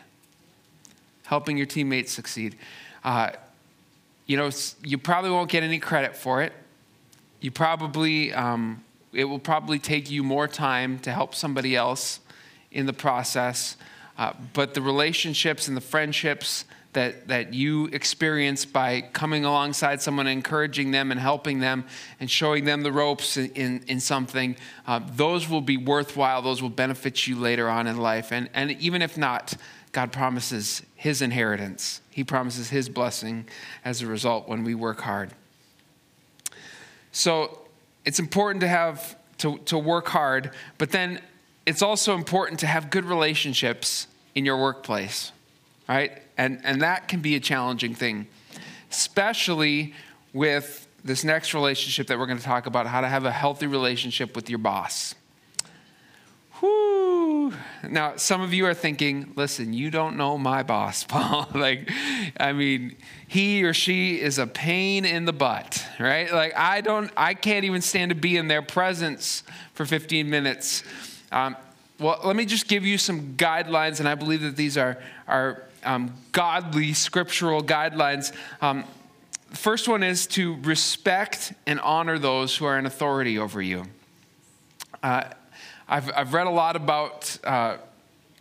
Helping 1.24 1.56
your 1.56 1.66
teammates 1.66 2.12
succeed. 2.12 2.56
Uh, 3.04 3.30
you 4.26 4.36
know, 4.36 4.50
you 4.82 4.98
probably 4.98 5.30
won't 5.30 5.50
get 5.50 5.62
any 5.62 5.78
credit 5.78 6.16
for 6.16 6.42
it. 6.42 6.52
You 7.40 7.50
probably, 7.50 8.32
um, 8.32 8.82
it 9.12 9.24
will 9.24 9.38
probably 9.38 9.78
take 9.78 10.10
you 10.10 10.24
more 10.24 10.48
time 10.48 10.98
to 11.00 11.12
help 11.12 11.34
somebody 11.34 11.76
else 11.76 12.20
in 12.72 12.86
the 12.86 12.92
process. 12.92 13.76
Uh, 14.18 14.32
but 14.52 14.74
the 14.74 14.82
relationships 14.82 15.68
and 15.68 15.76
the 15.76 15.82
friendships 15.82 16.64
that, 16.96 17.28
that 17.28 17.54
you 17.54 17.86
experience 17.86 18.64
by 18.64 19.00
coming 19.00 19.44
alongside 19.44 20.02
someone, 20.02 20.26
encouraging 20.26 20.90
them 20.90 21.12
and 21.12 21.20
helping 21.20 21.60
them 21.60 21.84
and 22.18 22.30
showing 22.30 22.64
them 22.64 22.82
the 22.82 22.90
ropes 22.90 23.36
in, 23.36 23.50
in, 23.50 23.84
in 23.86 24.00
something, 24.00 24.56
uh, 24.86 25.00
those 25.12 25.48
will 25.48 25.60
be 25.60 25.76
worthwhile. 25.76 26.42
Those 26.42 26.60
will 26.60 26.70
benefit 26.70 27.26
you 27.26 27.36
later 27.36 27.68
on 27.68 27.86
in 27.86 27.98
life. 27.98 28.32
And, 28.32 28.50
and 28.52 28.72
even 28.72 29.02
if 29.02 29.16
not, 29.16 29.54
God 29.92 30.10
promises 30.10 30.82
his 30.94 31.22
inheritance, 31.22 32.00
he 32.10 32.24
promises 32.24 32.70
his 32.70 32.88
blessing 32.88 33.46
as 33.84 34.02
a 34.02 34.06
result 34.06 34.48
when 34.48 34.64
we 34.64 34.74
work 34.74 35.00
hard. 35.02 35.30
So 37.12 37.60
it's 38.04 38.18
important 38.18 38.60
to 38.62 38.68
have 38.68 39.16
to, 39.38 39.58
to 39.66 39.78
work 39.78 40.08
hard, 40.08 40.50
but 40.78 40.90
then 40.90 41.20
it's 41.66 41.82
also 41.82 42.14
important 42.14 42.60
to 42.60 42.66
have 42.66 42.90
good 42.90 43.04
relationships 43.04 44.06
in 44.34 44.44
your 44.44 44.60
workplace 44.60 45.32
right? 45.88 46.22
And, 46.36 46.60
and 46.64 46.82
that 46.82 47.08
can 47.08 47.20
be 47.20 47.34
a 47.34 47.40
challenging 47.40 47.94
thing, 47.94 48.26
especially 48.90 49.94
with 50.32 50.86
this 51.04 51.24
next 51.24 51.54
relationship 51.54 52.08
that 52.08 52.18
we're 52.18 52.26
going 52.26 52.38
to 52.38 52.44
talk 52.44 52.66
about 52.66 52.86
how 52.86 53.00
to 53.00 53.08
have 53.08 53.24
a 53.24 53.32
healthy 53.32 53.66
relationship 53.66 54.34
with 54.34 54.50
your 54.50 54.58
boss. 54.58 55.14
Whoo! 56.60 57.52
Now, 57.88 58.16
some 58.16 58.40
of 58.40 58.52
you 58.52 58.66
are 58.66 58.74
thinking, 58.74 59.32
listen, 59.36 59.72
you 59.72 59.90
don't 59.90 60.16
know 60.16 60.38
my 60.38 60.62
boss, 60.62 61.04
Paul. 61.08 61.48
like, 61.54 61.90
I 62.38 62.52
mean, 62.52 62.96
he 63.28 63.64
or 63.64 63.74
she 63.74 64.20
is 64.20 64.38
a 64.38 64.46
pain 64.46 65.04
in 65.04 65.26
the 65.26 65.32
butt, 65.32 65.84
right? 66.00 66.32
Like, 66.32 66.56
I 66.56 66.80
don't, 66.80 67.10
I 67.16 67.34
can't 67.34 67.64
even 67.64 67.82
stand 67.82 68.08
to 68.08 68.14
be 68.14 68.36
in 68.36 68.48
their 68.48 68.62
presence 68.62 69.42
for 69.74 69.84
15 69.84 70.28
minutes. 70.28 70.82
Um, 71.30 71.56
well, 71.98 72.20
let 72.24 72.36
me 72.36 72.44
just 72.44 72.68
give 72.68 72.84
you 72.84 72.98
some 72.98 73.34
guidelines, 73.36 74.00
and 74.00 74.08
I 74.08 74.14
believe 74.14 74.42
that 74.42 74.56
these 74.56 74.76
are, 74.76 74.98
are 75.28 75.62
um, 75.86 76.12
godly 76.32 76.92
scriptural 76.92 77.62
guidelines. 77.62 78.32
Um, 78.60 78.84
first 79.50 79.88
one 79.88 80.02
is 80.02 80.26
to 80.28 80.56
respect 80.62 81.52
and 81.66 81.80
honor 81.80 82.18
those 82.18 82.56
who 82.56 82.66
are 82.66 82.78
in 82.78 82.86
authority 82.86 83.38
over 83.38 83.62
you. 83.62 83.84
Uh, 85.02 85.24
I've, 85.88 86.10
I've 86.14 86.34
read 86.34 86.46
a 86.46 86.50
lot 86.50 86.76
about 86.76 87.38
uh, 87.44 87.76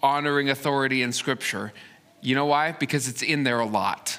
honoring 0.01 0.49
authority 0.49 1.03
in 1.03 1.13
Scripture. 1.13 1.73
You 2.21 2.35
know 2.35 2.47
why? 2.47 2.71
Because 2.71 3.07
it's 3.07 3.21
in 3.21 3.43
there 3.43 3.59
a 3.59 3.65
lot, 3.65 4.17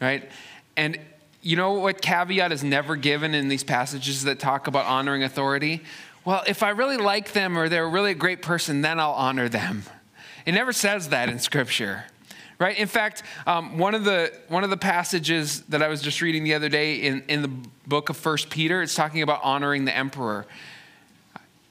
right? 0.00 0.28
And 0.76 0.98
you 1.40 1.56
know 1.56 1.72
what 1.72 2.02
caveat 2.02 2.52
is 2.52 2.62
never 2.62 2.96
given 2.96 3.34
in 3.34 3.48
these 3.48 3.64
passages 3.64 4.24
that 4.24 4.38
talk 4.38 4.66
about 4.66 4.84
honoring 4.84 5.22
authority? 5.22 5.82
Well, 6.24 6.42
if 6.46 6.62
I 6.62 6.70
really 6.70 6.96
like 6.96 7.32
them 7.32 7.56
or 7.56 7.68
they're 7.68 7.88
really 7.88 8.10
a 8.10 8.16
great 8.16 8.42
person, 8.42 8.82
then 8.82 9.00
I'll 9.00 9.12
honor 9.12 9.48
them. 9.48 9.84
It 10.44 10.52
never 10.52 10.72
says 10.72 11.08
that 11.10 11.28
in 11.28 11.38
Scripture 11.38 12.04
right? 12.58 12.78
In 12.78 12.88
fact, 12.88 13.22
um, 13.46 13.78
one, 13.78 13.94
of 13.94 14.04
the, 14.04 14.32
one 14.48 14.64
of 14.64 14.70
the 14.70 14.76
passages 14.76 15.62
that 15.62 15.82
I 15.82 15.88
was 15.88 16.00
just 16.00 16.22
reading 16.22 16.44
the 16.44 16.54
other 16.54 16.68
day 16.68 16.96
in, 16.96 17.22
in 17.28 17.42
the 17.42 17.50
book 17.86 18.08
of 18.08 18.16
First 18.16 18.50
Peter, 18.50 18.82
it's 18.82 18.94
talking 18.94 19.22
about 19.22 19.40
honoring 19.42 19.84
the 19.84 19.96
emperor. 19.96 20.46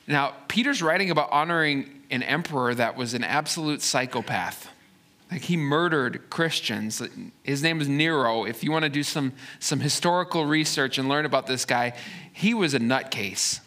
Now, 0.07 0.33
Peter's 0.47 0.81
writing 0.81 1.09
about 1.09 1.31
honoring 1.31 2.03
an 2.11 2.21
emperor 2.23 2.75
that 2.75 2.95
was 2.95 3.13
an 3.13 3.23
absolute 3.23 3.81
psychopath. 3.81 4.69
Like 5.31 5.41
he 5.41 5.57
murdered 5.57 6.29
Christians. 6.29 7.01
His 7.43 7.63
name 7.63 7.79
was 7.79 7.89
Nero. 7.89 8.45
If 8.45 8.63
you 8.63 8.71
want 8.71 8.83
to 8.83 8.89
do 8.89 9.01
some, 9.01 9.33
some 9.59 9.79
historical 9.79 10.45
research 10.45 10.99
and 10.99 11.09
learn 11.09 11.25
about 11.25 11.47
this 11.47 11.65
guy, 11.65 11.93
he 12.31 12.53
was 12.53 12.75
a 12.75 12.79
nutcase, 12.79 13.59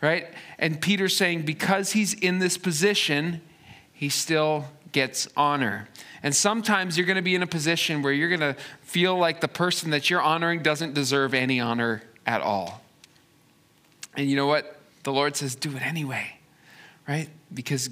right? 0.00 0.28
And 0.58 0.80
Peter's 0.80 1.16
saying 1.16 1.42
because 1.42 1.92
he's 1.92 2.14
in 2.14 2.38
this 2.38 2.56
position, 2.56 3.40
he 3.92 4.08
still 4.08 4.66
gets 4.92 5.26
honor. 5.36 5.88
And 6.24 6.34
sometimes 6.34 6.96
you're 6.96 7.06
going 7.06 7.16
to 7.16 7.22
be 7.22 7.34
in 7.34 7.42
a 7.42 7.46
position 7.46 8.00
where 8.00 8.12
you're 8.12 8.30
going 8.30 8.40
to 8.40 8.56
feel 8.80 9.16
like 9.16 9.42
the 9.42 9.46
person 9.46 9.90
that 9.90 10.08
you're 10.08 10.22
honoring 10.22 10.62
doesn't 10.62 10.94
deserve 10.94 11.34
any 11.34 11.60
honor 11.60 12.02
at 12.26 12.40
all. 12.40 12.80
And 14.16 14.30
you 14.30 14.34
know 14.34 14.46
what? 14.46 14.80
The 15.02 15.12
Lord 15.12 15.36
says, 15.36 15.54
do 15.54 15.76
it 15.76 15.82
anyway, 15.82 16.38
right? 17.06 17.28
Because 17.52 17.90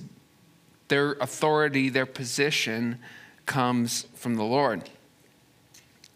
their 0.88 1.12
authority, 1.20 1.90
their 1.90 2.06
position 2.06 2.98
comes 3.44 4.06
from 4.14 4.36
the 4.36 4.44
Lord. 4.44 4.88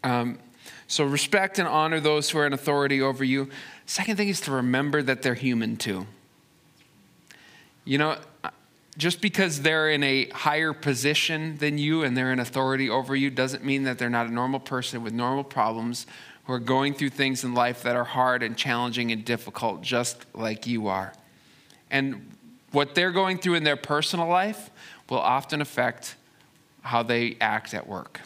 Um, 0.03 0.39
so 0.87 1.03
respect 1.03 1.59
and 1.59 1.67
honor 1.67 1.99
those 1.99 2.31
who 2.31 2.39
are 2.39 2.47
in 2.47 2.53
authority 2.53 2.99
over 2.99 3.23
you. 3.23 3.47
Second 3.85 4.15
thing 4.17 4.29
is 4.29 4.41
to 4.41 4.51
remember 4.51 5.03
that 5.03 5.21
they're 5.21 5.35
human 5.35 5.77
too. 5.77 6.07
You 7.85 7.99
know, 7.99 8.17
just 8.97 9.21
because 9.21 9.61
they're 9.61 9.89
in 9.89 10.03
a 10.03 10.27
higher 10.29 10.73
position 10.73 11.57
than 11.57 11.77
you 11.77 12.03
and 12.03 12.17
they're 12.17 12.33
in 12.33 12.39
authority 12.39 12.89
over 12.89 13.15
you 13.15 13.29
doesn't 13.29 13.63
mean 13.63 13.83
that 13.83 13.99
they're 13.99 14.09
not 14.09 14.27
a 14.27 14.33
normal 14.33 14.59
person 14.59 15.03
with 15.03 15.13
normal 15.13 15.43
problems 15.43 16.07
who 16.45 16.53
are 16.53 16.59
going 16.59 16.93
through 16.93 17.09
things 17.09 17.43
in 17.43 17.53
life 17.53 17.83
that 17.83 17.95
are 17.95 18.03
hard 18.03 18.41
and 18.41 18.57
challenging 18.57 19.11
and 19.11 19.23
difficult, 19.23 19.81
just 19.81 20.25
like 20.33 20.65
you 20.65 20.87
are. 20.87 21.13
And 21.91 22.31
what 22.71 22.95
they're 22.95 23.11
going 23.11 23.37
through 23.37 23.55
in 23.55 23.63
their 23.63 23.75
personal 23.75 24.27
life 24.27 24.71
will 25.09 25.19
often 25.19 25.61
affect 25.61 26.15
how 26.81 27.03
they 27.03 27.37
act 27.39 27.73
at 27.73 27.85
work. 27.85 28.21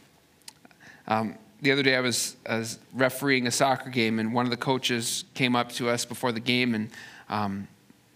Um, 1.07 1.35
the 1.61 1.71
other 1.71 1.83
day, 1.83 1.95
I 1.95 1.99
was, 1.99 2.37
I 2.47 2.57
was, 2.57 2.79
refereeing 2.93 3.45
a 3.45 3.51
soccer 3.51 3.89
game, 3.89 4.19
and 4.19 4.33
one 4.33 4.45
of 4.45 4.51
the 4.51 4.57
coaches 4.57 5.25
came 5.33 5.55
up 5.55 5.71
to 5.73 5.89
us 5.89 6.05
before 6.05 6.31
the 6.31 6.39
game, 6.39 6.73
and 6.73 6.89
um, 7.29 7.67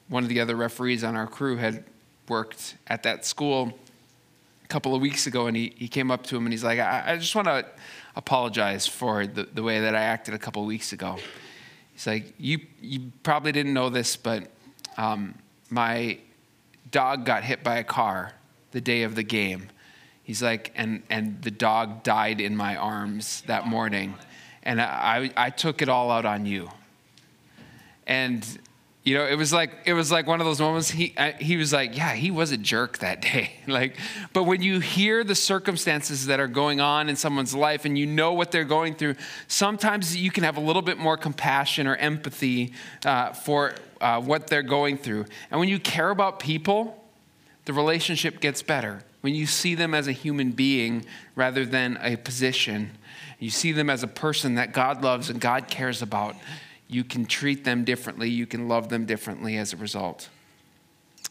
one 0.08 0.24
of 0.24 0.30
the 0.30 0.40
other 0.40 0.56
referees 0.56 1.04
on 1.04 1.16
our 1.16 1.28
crew 1.28 1.58
had 1.58 1.84
worked 2.28 2.76
at 2.88 3.04
that 3.04 3.26
school 3.26 3.74
a 4.64 4.68
couple 4.68 4.96
of 4.96 5.02
weeks 5.02 5.28
ago, 5.28 5.48
and 5.48 5.56
he, 5.56 5.74
he 5.76 5.88
came 5.88 6.10
up 6.12 6.24
to 6.28 6.36
him 6.36 6.46
and 6.46 6.54
he's 6.54 6.64
like, 6.64 6.80
I, 6.80 7.04
I 7.14 7.18
just 7.18 7.36
want 7.36 7.48
to 7.48 7.66
apologize 8.16 8.88
for 8.88 9.28
the, 9.28 9.44
the 9.44 9.62
way 9.62 9.82
that 9.82 9.96
I 9.96 10.02
acted 10.02 10.34
a 10.34 10.40
couple 10.40 10.62
of 10.62 10.68
weeks 10.68 10.94
ago. 10.94 11.18
He's 11.94 12.08
like, 12.08 12.34
You, 12.38 12.60
you 12.82 13.12
probably 13.24 13.52
didn't 13.52 13.74
know 13.74 13.90
this, 13.90 14.16
but 14.16 14.50
um, 14.98 15.36
my 15.70 16.20
dog 16.92 17.26
got 17.26 17.44
hit 17.44 17.64
by 17.64 17.78
a 17.78 17.84
car 17.84 18.34
the 18.72 18.82
day 18.82 19.04
of 19.04 19.16
the 19.16 19.24
game. 19.24 19.70
He's 20.24 20.42
like, 20.42 20.72
and, 20.76 21.04
and 21.10 21.42
the 21.44 21.52
dog 21.52 22.04
died 22.04 22.42
in 22.42 22.56
my 22.58 22.76
arms 22.76 23.42
that 23.46 23.68
morning. 23.68 24.16
And 24.64 24.82
I, 24.82 25.30
I 25.38 25.52
took 25.52 25.84
it 25.84 25.90
all 25.90 26.10
out 26.10 26.26
on 26.26 26.48
you. 26.48 26.72
And 28.08 28.44
you 29.06 29.14
know 29.14 29.26
it 29.26 29.36
was 29.36 29.54
like 29.54 29.72
it 29.86 29.94
was 29.94 30.12
like 30.12 30.26
one 30.26 30.42
of 30.42 30.46
those 30.46 30.60
moments 30.60 30.90
he 30.90 31.14
uh, 31.16 31.32
he 31.40 31.56
was 31.56 31.72
like 31.72 31.96
yeah 31.96 32.14
he 32.14 32.32
was 32.32 32.52
a 32.52 32.58
jerk 32.58 32.98
that 32.98 33.22
day. 33.22 33.52
Like 33.68 33.98
but 34.34 34.44
when 34.44 34.62
you 34.62 34.80
hear 34.80 35.24
the 35.24 35.36
circumstances 35.36 36.28
that 36.28 36.40
are 36.40 36.48
going 36.48 36.82
on 36.82 37.10
in 37.10 37.16
someone's 37.16 37.54
life 37.54 37.86
and 37.86 37.98
you 37.98 38.06
know 38.06 38.34
what 38.34 38.52
they're 38.52 38.64
going 38.64 38.96
through 38.96 39.16
sometimes 39.48 40.16
you 40.16 40.32
can 40.32 40.44
have 40.44 40.58
a 40.58 40.60
little 40.60 40.82
bit 40.82 40.98
more 40.98 41.18
compassion 41.18 41.88
or 41.88 41.96
empathy 41.96 42.74
uh, 43.06 43.34
for 43.34 43.74
uh, 44.02 44.22
what 44.22 44.48
they're 44.48 44.62
going 44.62 44.98
through. 44.98 45.26
And 45.52 45.60
when 45.60 45.70
you 45.70 45.80
care 45.80 46.10
about 46.10 46.40
people 46.40 47.04
the 47.66 47.74
relationship 47.74 48.40
gets 48.40 48.62
better. 48.62 49.02
When 49.22 49.34
you 49.34 49.48
see 49.48 49.74
them 49.74 49.96
as 49.96 50.08
a 50.08 50.12
human 50.12 50.52
being 50.52 51.04
rather 51.36 51.66
than 51.66 51.98
a 52.02 52.16
position 52.16 52.92
you 53.40 53.50
see 53.50 53.72
them 53.72 53.90
as 53.90 54.02
a 54.04 54.08
person 54.08 54.56
that 54.56 54.72
god 54.72 55.04
loves 55.04 55.30
and 55.30 55.40
god 55.40 55.68
cares 55.68 56.02
about 56.02 56.36
you 56.88 57.04
can 57.04 57.26
treat 57.26 57.64
them 57.64 57.84
differently, 57.84 58.30
you 58.30 58.46
can 58.46 58.68
love 58.68 58.90
them 58.90 59.06
differently 59.06 59.58
as 59.58 59.74
a 59.74 59.78
result. 59.78 60.30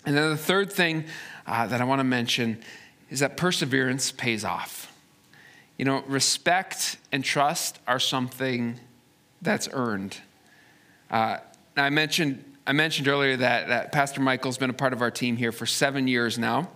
And 0.05 0.17
then 0.17 0.31
the 0.31 0.37
third 0.37 0.73
thing 0.73 1.05
uh, 1.47 1.67
that 1.67 1.81
I 1.81 1.85
want 1.85 2.01
to 2.01 2.05
mention 2.05 2.63
is 3.11 3.21
that 3.21 3.37
perseverance 3.37 4.13
pays 4.13 4.45
off. 4.45 4.93
You 5.79 5.85
know, 5.85 6.03
respect 6.07 6.99
and 7.11 7.25
trust 7.25 7.79
are 7.87 7.99
something 7.99 8.79
that's 9.43 9.69
earned. 9.73 10.19
Uh, 11.11 11.39
I 11.77 11.91
mentioned 11.91 12.45
I 12.67 12.73
mentioned 12.73 13.09
earlier 13.09 13.37
that, 13.37 13.69
that 13.69 13.93
Pastor 13.93 14.23
Michael's 14.23 14.57
been 14.57 14.71
a 14.71 14.75
part 14.75 14.95
of 14.95 15.03
our 15.03 15.11
team 15.11 15.37
here 15.37 15.53
for 15.53 15.67
seven 15.67 16.09
years 16.09 16.39
now. 16.39 16.71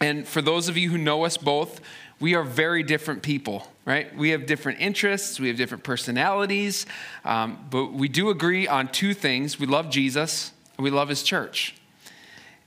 And 0.00 0.26
for 0.26 0.40
those 0.40 0.70
of 0.70 0.78
you 0.78 0.88
who 0.88 0.96
know 0.96 1.26
us 1.26 1.36
both, 1.36 1.82
we 2.18 2.34
are 2.34 2.42
very 2.42 2.82
different 2.82 3.22
people, 3.22 3.68
right? 3.90 4.16
We 4.16 4.30
have 4.30 4.46
different 4.46 4.80
interests, 4.80 5.40
we 5.40 5.48
have 5.48 5.56
different 5.56 5.82
personalities, 5.82 6.86
um, 7.24 7.66
but 7.70 7.92
we 7.92 8.08
do 8.08 8.30
agree 8.30 8.68
on 8.68 8.86
two 8.86 9.14
things. 9.14 9.58
We 9.58 9.66
love 9.66 9.90
Jesus, 9.90 10.52
and 10.76 10.84
we 10.84 10.90
love 10.90 11.08
his 11.08 11.24
church. 11.24 11.74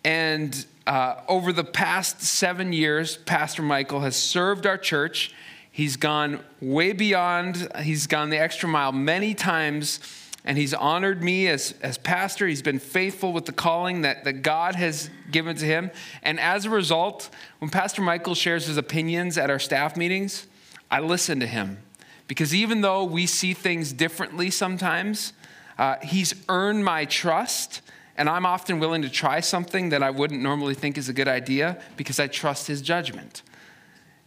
And 0.04 0.66
uh, 0.86 1.22
over 1.30 1.54
the 1.54 1.64
past 1.64 2.22
seven 2.22 2.74
years, 2.74 3.16
Pastor 3.16 3.62
Michael 3.62 4.02
has 4.02 4.18
served 4.18 4.68
our 4.68 4.78
church. 4.78 5.34
He's 5.72 5.96
gone 5.96 6.44
way 6.60 6.92
beyond, 6.92 7.72
he's 7.82 8.06
gone 8.06 8.30
the 8.30 8.38
extra 8.38 8.68
mile 8.68 8.92
many 8.92 9.34
times 9.34 10.02
and 10.46 10.58
he's 10.58 10.74
honored 10.74 11.24
me 11.24 11.48
as, 11.48 11.74
as 11.82 11.98
pastor. 11.98 12.46
He's 12.46 12.62
been 12.62 12.80
faithful 12.80 13.32
with 13.32 13.46
the 13.46 13.54
calling 13.54 14.02
that, 14.02 14.26
that 14.26 14.42
God 14.42 14.76
has 14.76 15.10
given 15.32 15.56
to 15.56 15.66
him. 15.66 15.90
And 16.22 16.38
as 16.38 16.66
a 16.66 16.70
result, 16.70 17.30
when 17.60 17.72
Pastor 17.72 18.02
Michael 18.02 18.36
shares 18.36 18.68
his 18.68 18.76
opinions 18.76 19.38
at 19.38 19.50
our 19.50 19.58
staff 19.58 19.96
meetings, 19.96 20.48
I 20.94 21.00
listen 21.00 21.40
to 21.40 21.48
him. 21.48 21.80
Because 22.28 22.54
even 22.54 22.82
though 22.82 23.04
we 23.04 23.26
see 23.26 23.56
things 23.56 23.92
differently 23.92 24.52
sometimes, 24.52 25.34
uh, 25.80 25.96
he's 26.04 26.36
earned 26.48 26.86
my 26.86 27.06
trust. 27.06 27.82
And 28.16 28.30
I'm 28.30 28.46
often 28.46 28.78
willing 28.78 29.02
to 29.02 29.10
try 29.10 29.40
something 29.40 29.90
that 29.90 30.04
I 30.04 30.12
wouldn't 30.12 30.44
normally 30.44 30.76
think 30.76 31.00
is 31.00 31.10
a 31.10 31.14
good 31.14 31.28
idea 31.28 31.82
because 31.98 32.20
I 32.20 32.28
trust 32.28 32.68
his 32.68 32.80
judgment. 32.84 33.42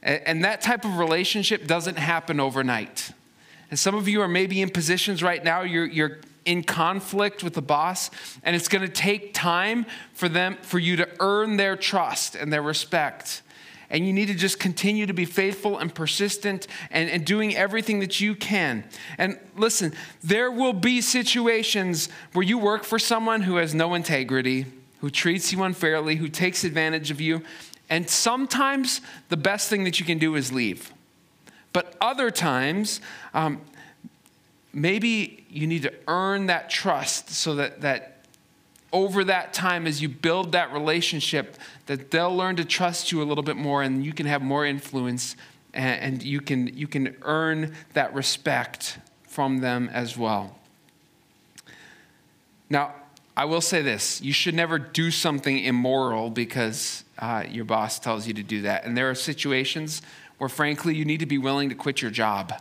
And, 0.03 0.21
and 0.27 0.45
that 0.45 0.61
type 0.61 0.85
of 0.85 0.99
relationship 0.99 1.69
doesn't 1.69 1.99
happen 1.99 2.41
overnight. 2.41 3.13
And 3.71 3.79
some 3.79 3.95
of 3.95 4.09
you 4.09 4.21
are 4.21 4.29
maybe 4.29 4.61
in 4.61 4.71
positions 4.71 5.23
right 5.23 5.45
now, 5.45 5.63
you're, 5.63 5.87
you're 5.87 6.19
in 6.45 6.65
conflict 6.65 7.45
with 7.45 7.55
the 7.55 7.63
boss, 7.63 8.11
and 8.43 8.57
it's 8.57 8.67
to 8.69 8.89
take 8.89 9.35
time 9.35 9.87
for 10.15 10.29
them, 10.29 10.57
for 10.63 10.81
you 10.81 10.97
to 10.97 11.09
earn 11.21 11.59
their 11.59 11.77
trust 11.77 12.35
and 12.35 12.53
their 12.53 12.63
respect. 12.63 13.43
And 13.89 14.07
you 14.07 14.13
need 14.13 14.27
to 14.27 14.35
just 14.35 14.59
continue 14.59 15.07
to 15.07 15.13
be 15.13 15.25
faithful 15.25 15.79
and 15.79 15.95
persistent 15.95 16.67
and, 16.91 17.09
and 17.09 17.25
doing 17.25 17.55
everything 17.55 18.01
that 18.01 18.21
you 18.21 18.35
can. 18.35 18.85
And 19.19 19.39
listen, 19.57 19.93
there 20.23 20.51
will 20.51 20.73
be 20.73 21.01
situations 21.01 22.09
where 22.33 22.45
you 22.45 22.59
work 22.59 22.85
for 22.85 22.99
someone 22.99 23.43
who 23.43 23.57
has 23.57 23.75
no 23.75 23.95
integrity, 23.95 24.67
who 25.01 25.11
treats 25.11 25.53
you 25.53 25.63
unfairly, 25.63 26.17
who 26.17 26.29
takes 26.29 26.65
advantage 26.65 27.11
of 27.11 27.21
you. 27.21 27.43
And 27.89 28.11
sometimes 28.11 29.01
the 29.29 29.37
best 29.37 29.69
thing 29.69 29.85
that 29.85 30.01
you 30.01 30.07
can 30.07 30.19
do 30.19 30.35
is 30.35 30.53
leave. 30.53 30.93
But 31.73 31.95
other 32.01 32.31
times, 32.31 33.01
um, 33.35 33.61
maybe 34.73 35.45
you 35.49 35.67
need 35.67 35.83
to 35.83 35.93
earn 36.09 36.47
that 36.47 36.71
trust 36.71 37.31
so 37.31 37.55
that, 37.57 37.83
that 37.83 38.16
over 38.93 39.25
that 39.25 39.53
time, 39.53 39.87
as 39.87 40.01
you 40.01 40.09
build 40.09 40.53
that 40.53 40.73
relationship, 40.73 41.57
that 41.87 42.11
they'll 42.11 42.35
learn 42.35 42.57
to 42.57 42.65
trust 42.65 43.13
you 43.13 43.23
a 43.23 43.25
little 43.25 43.45
bit 43.45 43.57
more 43.57 43.83
and 43.83 44.05
you 44.05 44.13
can 44.13 44.27
have 44.27 44.43
more 44.43 44.65
influence 44.65 45.37
and, 45.75 46.23
you, 46.23 46.41
can, 46.41 46.75
you 46.75 46.87
can 46.87 47.17
earn 47.23 47.75
that 47.93 48.15
respect 48.15 48.99
from 49.29 49.59
them 49.59 49.91
as 49.93 50.17
well. 50.17 50.59
Now, 52.71 52.95
I 53.37 53.45
will 53.45 53.61
say 53.61 53.83
this 53.83 54.23
you 54.23 54.33
should 54.33 54.55
never 54.55 54.79
do 54.79 55.11
something 55.11 55.59
immoral 55.59 56.31
because 56.31 57.05
uh, 57.19 57.45
your 57.49 57.65
boss 57.65 57.99
tells 57.99 58.27
you 58.27 58.35
to 58.35 58.43
do 58.43 58.63
that. 58.63 58.85
And 58.85 58.97
there 58.97 59.11
are 59.11 59.15
situations 59.15 60.01
where, 60.39 60.49
frankly, 60.49 60.95
you 60.95 61.05
need 61.05 61.21
to 61.21 61.27
be 61.27 61.39
willing 61.39 61.69
to 61.69 61.75
quit 61.75 62.01
your 62.01 62.11
job, 62.11 62.53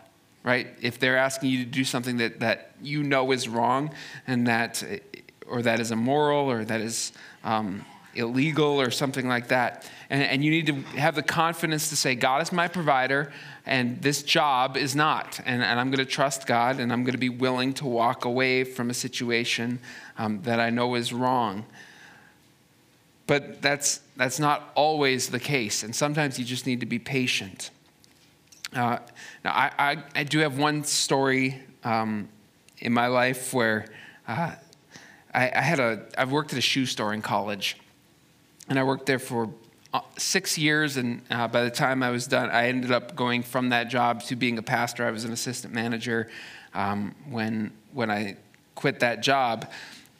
right? 0.44 0.68
If 0.82 1.00
they're 1.00 1.18
asking 1.18 1.50
you 1.50 1.60
to 1.60 1.70
do 1.70 1.84
something 1.84 2.18
that, 2.18 2.42
that 2.42 2.72
you 2.82 3.04
know 3.04 3.32
is 3.32 3.48
wrong 3.48 3.92
and 4.28 4.48
that, 4.48 4.84
or 5.48 5.62
that 5.62 5.80
is 5.80 5.92
immoral 5.92 6.50
or 6.50 6.66
that 6.66 6.82
is 6.82 7.12
um, 7.44 7.86
illegal 8.16 8.82
or 8.82 8.90
something 8.90 9.28
like 9.28 9.50
that. 9.50 9.90
And, 10.10 10.24
and 10.24 10.44
you 10.44 10.52
need 10.52 10.68
to 10.68 10.74
have 10.98 11.16
the 11.16 11.24
confidence 11.24 11.90
to 11.90 11.96
say, 11.96 12.16
God 12.16 12.42
is 12.42 12.52
my 12.52 12.68
provider, 12.68 13.32
and 13.66 14.02
this 14.02 14.24
job 14.24 14.78
is 14.78 14.96
not. 14.96 15.40
And, 15.46 15.62
and 15.62 15.80
I'm 15.80 15.90
going 15.90 16.06
to 16.06 16.12
trust 16.12 16.48
God, 16.48 16.80
and 16.80 16.92
I'm 16.92 17.04
going 17.04 17.14
to 17.14 17.20
be 17.20 17.30
willing 17.30 17.74
to 17.76 17.86
walk 17.86 18.26
away 18.26 18.64
from 18.64 18.90
a 18.90 18.94
situation 18.94 19.80
um, 20.18 20.42
that 20.44 20.60
I 20.60 20.70
know 20.70 20.96
is 20.96 21.12
wrong. 21.12 21.66
But 23.28 23.62
that's, 23.62 24.02
that's 24.16 24.40
not 24.40 24.72
always 24.76 25.30
the 25.30 25.40
case, 25.40 25.84
and 25.84 25.96
sometimes 25.96 26.38
you 26.38 26.46
just 26.46 26.68
need 26.68 26.80
to 26.82 26.86
be 26.86 27.00
patient. 27.00 27.72
Uh, 28.74 29.00
now, 29.44 29.52
I, 29.52 29.72
I, 29.78 30.04
I, 30.16 30.24
do 30.24 30.40
have 30.40 30.58
one 30.58 30.84
story 30.84 31.62
um, 31.86 32.28
in 32.80 32.92
my 32.92 33.08
life 33.08 33.54
where 33.54 33.86
uh, 34.28 34.56
I, 35.36 35.52
I 35.54 35.62
had 35.62 35.80
a, 35.80 36.06
I've 36.18 36.32
worked 36.32 36.54
at 36.54 36.60
a 36.60 36.62
shoe 36.62 36.86
store 36.86 37.14
in 37.14 37.22
college 37.22 37.78
and 38.70 38.80
I 38.80 38.84
worked 38.84 39.06
there 39.06 39.20
for 39.20 39.50
uh, 39.94 40.00
six 40.18 40.58
years. 40.58 40.98
And 40.98 41.22
uh, 41.30 41.48
by 41.50 41.64
the 41.64 41.70
time 41.70 42.02
I 42.02 42.10
was 42.10 42.26
done, 42.26 42.50
I 42.50 42.70
ended 42.70 42.92
up 42.92 43.16
going 43.16 43.44
from 43.44 43.70
that 43.70 43.90
job 43.90 44.24
to 44.24 44.36
being 44.36 44.58
a 44.58 44.64
pastor. 44.64 45.06
I 45.06 45.12
was 45.12 45.26
an 45.26 45.34
assistant 45.34 45.74
manager 45.74 46.30
um, 46.74 47.14
when 47.30 47.72
when 47.94 48.10
I 48.10 48.38
quit 48.76 49.00
that 49.02 49.22
job. 49.22 49.72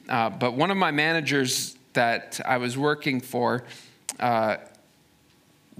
Uh, 0.08 0.30
but 0.30 0.52
one 0.54 0.70
of 0.70 0.76
my 0.76 0.90
managers 0.90 1.76
that 1.94 2.40
I 2.44 2.58
was 2.58 2.78
working 2.78 3.20
for, 3.20 3.64
uh, 4.20 4.56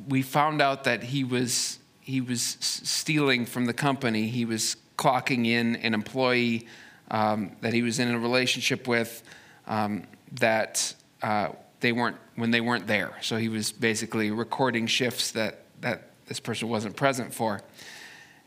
we 0.08 0.22
found 0.22 0.60
out 0.60 0.84
that 0.84 1.02
he 1.02 1.24
was 1.24 1.78
he 2.00 2.20
was 2.20 2.56
stealing 2.60 3.46
from 3.46 3.66
the 3.66 3.72
company. 3.72 4.28
He 4.28 4.44
was 4.44 4.76
clocking 4.96 5.46
in 5.46 5.76
an 5.76 5.94
employee 5.94 6.66
um, 7.10 7.56
that 7.60 7.72
he 7.72 7.82
was 7.82 7.98
in 7.98 8.12
a 8.12 8.18
relationship 8.18 8.88
with 8.88 9.22
um, 9.66 10.04
that 10.32 10.94
uh, 11.22 11.48
they 11.80 11.92
weren't 11.92 12.16
when 12.34 12.50
they 12.50 12.60
weren't 12.60 12.86
there. 12.86 13.16
So 13.20 13.36
he 13.36 13.48
was 13.48 13.72
basically 13.72 14.30
recording 14.30 14.86
shifts 14.86 15.32
that 15.32 15.62
that 15.80 16.10
this 16.26 16.40
person 16.40 16.68
wasn't 16.68 16.96
present 16.96 17.32
for. 17.32 17.62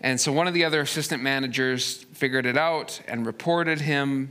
And 0.01 0.19
so 0.19 0.31
one 0.31 0.47
of 0.47 0.53
the 0.53 0.63
other 0.63 0.81
assistant 0.81 1.21
managers 1.21 2.03
figured 2.13 2.45
it 2.45 2.57
out 2.57 3.01
and 3.07 3.25
reported 3.25 3.81
him, 3.81 4.29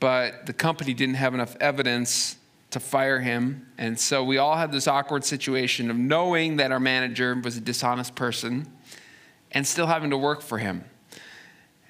but 0.00 0.46
the 0.46 0.52
company 0.52 0.92
didn't 0.92 1.14
have 1.14 1.34
enough 1.34 1.56
evidence 1.60 2.36
to 2.70 2.80
fire 2.80 3.20
him. 3.20 3.68
And 3.78 3.98
so 3.98 4.24
we 4.24 4.38
all 4.38 4.56
had 4.56 4.72
this 4.72 4.88
awkward 4.88 5.24
situation 5.24 5.90
of 5.90 5.96
knowing 5.96 6.56
that 6.56 6.72
our 6.72 6.80
manager 6.80 7.34
was 7.34 7.56
a 7.56 7.60
dishonest 7.60 8.14
person 8.14 8.66
and 9.52 9.66
still 9.66 9.86
having 9.86 10.10
to 10.10 10.18
work 10.18 10.42
for 10.42 10.58
him. 10.58 10.84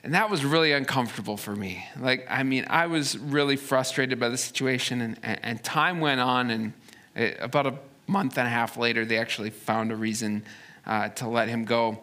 And 0.05 0.15
that 0.15 0.31
was 0.31 0.45
really 0.45 0.73
uncomfortable 0.73 1.37
for 1.37 1.55
me. 1.55 1.87
Like, 1.99 2.27
I 2.29 2.43
mean, 2.43 2.67
I 2.69 2.87
was 2.89 3.17
really 3.17 3.57
frustrated 3.57 4.19
by 4.19 4.31
the 4.31 4.37
situation, 4.37 5.01
and, 5.01 5.19
and 5.23 5.63
time 5.63 6.01
went 6.01 6.21
on, 6.21 6.51
and 6.51 6.73
it, 7.15 7.39
about 7.41 7.67
a 7.67 7.75
month 8.09 8.37
and 8.37 8.47
a 8.47 8.51
half 8.51 8.77
later, 8.77 9.05
they 9.05 9.19
actually 9.19 9.51
found 9.51 9.93
a 9.93 9.97
reason 9.97 10.45
uh, 10.87 11.09
to 11.11 11.29
let 11.29 11.49
him 11.49 11.65
go. 11.65 12.01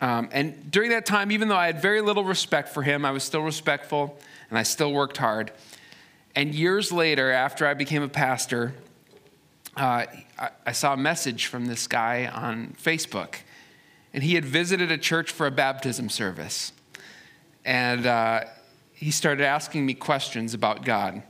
Um, 0.00 0.28
and 0.32 0.70
during 0.70 0.90
that 0.90 1.06
time, 1.06 1.30
even 1.30 1.46
though 1.46 1.56
I 1.56 1.66
had 1.66 1.80
very 1.80 2.00
little 2.00 2.24
respect 2.24 2.70
for 2.70 2.82
him, 2.82 3.04
I 3.04 3.12
was 3.12 3.22
still 3.22 3.42
respectful 3.42 4.18
and 4.50 4.58
I 4.58 4.64
still 4.64 4.92
worked 4.92 5.16
hard. 5.16 5.52
And 6.34 6.52
years 6.52 6.90
later, 6.90 7.30
after 7.30 7.66
I 7.66 7.74
became 7.74 8.02
a 8.02 8.08
pastor, 8.08 8.74
uh, 9.76 10.06
I, 10.38 10.50
I 10.66 10.72
saw 10.72 10.94
a 10.94 10.96
message 10.96 11.46
from 11.46 11.66
this 11.66 11.86
guy 11.86 12.26
on 12.26 12.74
Facebook 12.82 13.36
and 14.14 14.22
he 14.22 14.34
had 14.34 14.44
visited 14.44 14.90
a 14.90 14.98
church 14.98 15.30
for 15.30 15.46
a 15.46 15.50
baptism 15.50 16.08
service. 16.08 16.72
And 17.64 18.06
uh, 18.06 18.44
he 18.92 19.10
started 19.10 19.44
asking 19.44 19.86
me 19.86 19.94
questions 19.94 20.54
about 20.54 20.84
God. 20.84 21.22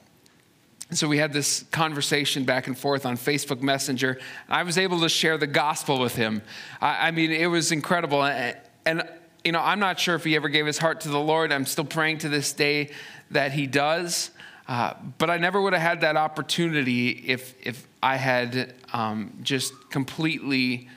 And 0.89 0.99
so 0.99 1.09
we 1.09 1.17
had 1.17 1.33
this 1.33 1.63
conversation 1.71 2.45
back 2.45 2.67
and 2.67 2.77
forth 2.77 3.07
on 3.07 3.17
Facebook 3.17 3.63
Messenger. 3.63 4.21
I 4.49 4.63
was 4.63 4.77
able 4.77 5.01
to 5.01 5.09
share 5.09 5.39
the 5.39 5.47
gospel 5.47 5.99
with 5.99 6.15
him. 6.15 6.43
I, 6.83 7.09
I 7.09 7.11
mean, 7.13 7.31
it 7.31 7.47
was 7.47 7.73
incredible. 7.73 8.23
And, 8.23 8.59
and, 8.85 9.09
you 9.43 9.53
know, 9.53 9.61
I'm 9.61 9.81
not 9.81 9.99
sure 9.99 10.15
if 10.15 10.25
he 10.25 10.37
ever 10.37 10.51
gave 10.51 10.67
his 10.67 10.79
heart 10.79 11.01
to 11.03 11.09
the 11.09 11.19
Lord. 11.19 11.51
I'm 11.51 11.65
still 11.65 11.87
praying 11.87 12.19
to 12.19 12.29
this 12.29 12.53
day 12.53 12.91
that 13.31 13.53
he 13.53 13.67
does. 13.67 14.33
Uh, 14.69 14.95
but 15.19 15.31
I 15.31 15.39
never 15.39 15.61
would 15.61 15.73
have 15.73 15.83
had 15.83 16.01
that 16.03 16.17
opportunity 16.17 17.09
if, 17.09 17.55
if 17.63 17.87
I 18.03 18.17
had 18.17 18.75
um, 18.93 19.39
just 19.43 19.73
completely 19.91 20.89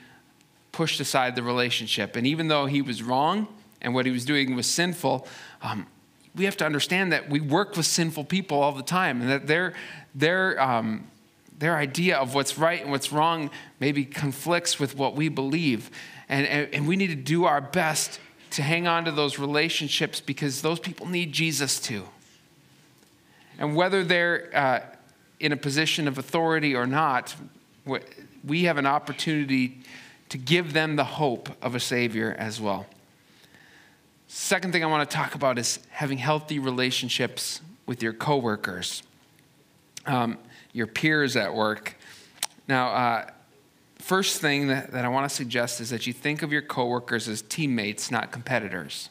pushed 0.75 0.99
aside 0.99 1.37
the 1.37 1.41
relationship. 1.41 2.17
And 2.17 2.27
even 2.27 2.49
though 2.49 2.65
he 2.65 2.81
was 2.81 3.01
wrong 3.01 3.47
and 3.81 3.93
what 3.93 4.05
he 4.05 4.11
was 4.11 4.25
doing 4.25 4.57
was 4.57 4.67
sinful, 4.67 5.25
um, 5.61 5.87
we 6.35 6.43
have 6.43 6.57
to 6.57 6.65
understand 6.65 7.13
that 7.13 7.29
we 7.29 7.39
work 7.39 7.77
with 7.77 7.85
sinful 7.85 8.25
people 8.25 8.61
all 8.61 8.73
the 8.73 8.83
time 8.83 9.21
and 9.21 9.29
that 9.29 9.47
their, 9.47 9.73
their, 10.13 10.61
um, 10.61 11.07
their 11.57 11.77
idea 11.77 12.17
of 12.17 12.35
what's 12.35 12.57
right 12.57 12.81
and 12.81 12.91
what's 12.91 13.13
wrong 13.13 13.49
maybe 13.79 14.03
conflicts 14.03 14.77
with 14.77 14.97
what 14.97 15.15
we 15.15 15.29
believe. 15.29 15.89
And, 16.27 16.45
and, 16.45 16.73
and 16.73 16.87
we 16.89 16.97
need 16.97 17.07
to 17.07 17.15
do 17.15 17.45
our 17.45 17.61
best 17.61 18.19
to 18.51 18.61
hang 18.61 18.85
on 18.85 19.05
to 19.05 19.13
those 19.13 19.39
relationships 19.39 20.19
because 20.19 20.61
those 20.61 20.81
people 20.81 21.05
need 21.07 21.31
Jesus 21.31 21.79
too. 21.79 22.03
And 23.57 23.77
whether 23.77 24.03
they're 24.03 24.49
uh, 24.53 24.81
in 25.39 25.53
a 25.53 25.57
position 25.57 26.05
of 26.09 26.17
authority 26.17 26.75
or 26.75 26.85
not, 26.85 27.33
we 28.43 28.63
have 28.65 28.77
an 28.77 28.85
opportunity 28.85 29.79
to 30.29 30.37
give 30.37 30.73
them 30.73 30.95
the 30.95 31.03
hope 31.03 31.49
of 31.61 31.75
a 31.75 31.79
Savior 31.79 32.35
as 32.37 32.59
well. 32.59 32.85
Second 34.27 34.73
thing 34.73 34.83
I 34.83 34.87
want 34.87 35.09
to 35.09 35.15
talk 35.15 35.35
about 35.35 35.57
is 35.59 35.79
having 35.91 36.17
healthy 36.17 36.59
relationships 36.59 37.61
with 37.85 38.01
your 38.01 38.13
coworkers, 38.13 39.03
um, 40.05 40.37
your 40.73 40.87
peers 40.87 41.35
at 41.35 41.53
work. 41.53 41.95
Now, 42.67 42.89
uh, 42.89 43.29
first 43.99 44.41
thing 44.41 44.67
that, 44.67 44.91
that 44.91 45.05
I 45.05 45.07
want 45.09 45.29
to 45.29 45.35
suggest 45.35 45.79
is 45.79 45.91
that 45.91 46.07
you 46.07 46.13
think 46.13 46.41
of 46.41 46.51
your 46.51 46.63
coworkers 46.63 47.29
as 47.29 47.43
teammates, 47.43 48.09
not 48.11 48.31
competitors. 48.31 49.09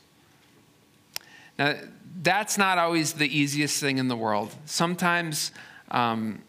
Now, 1.59 1.77
that's 2.23 2.59
not 2.59 2.79
always 2.79 3.15
the 3.15 3.27
easiest 3.27 3.81
thing 3.81 3.99
in 3.99 4.09
the 4.09 4.17
world. 4.17 4.53
Sometimes, 4.67 5.53
um, 5.91 6.43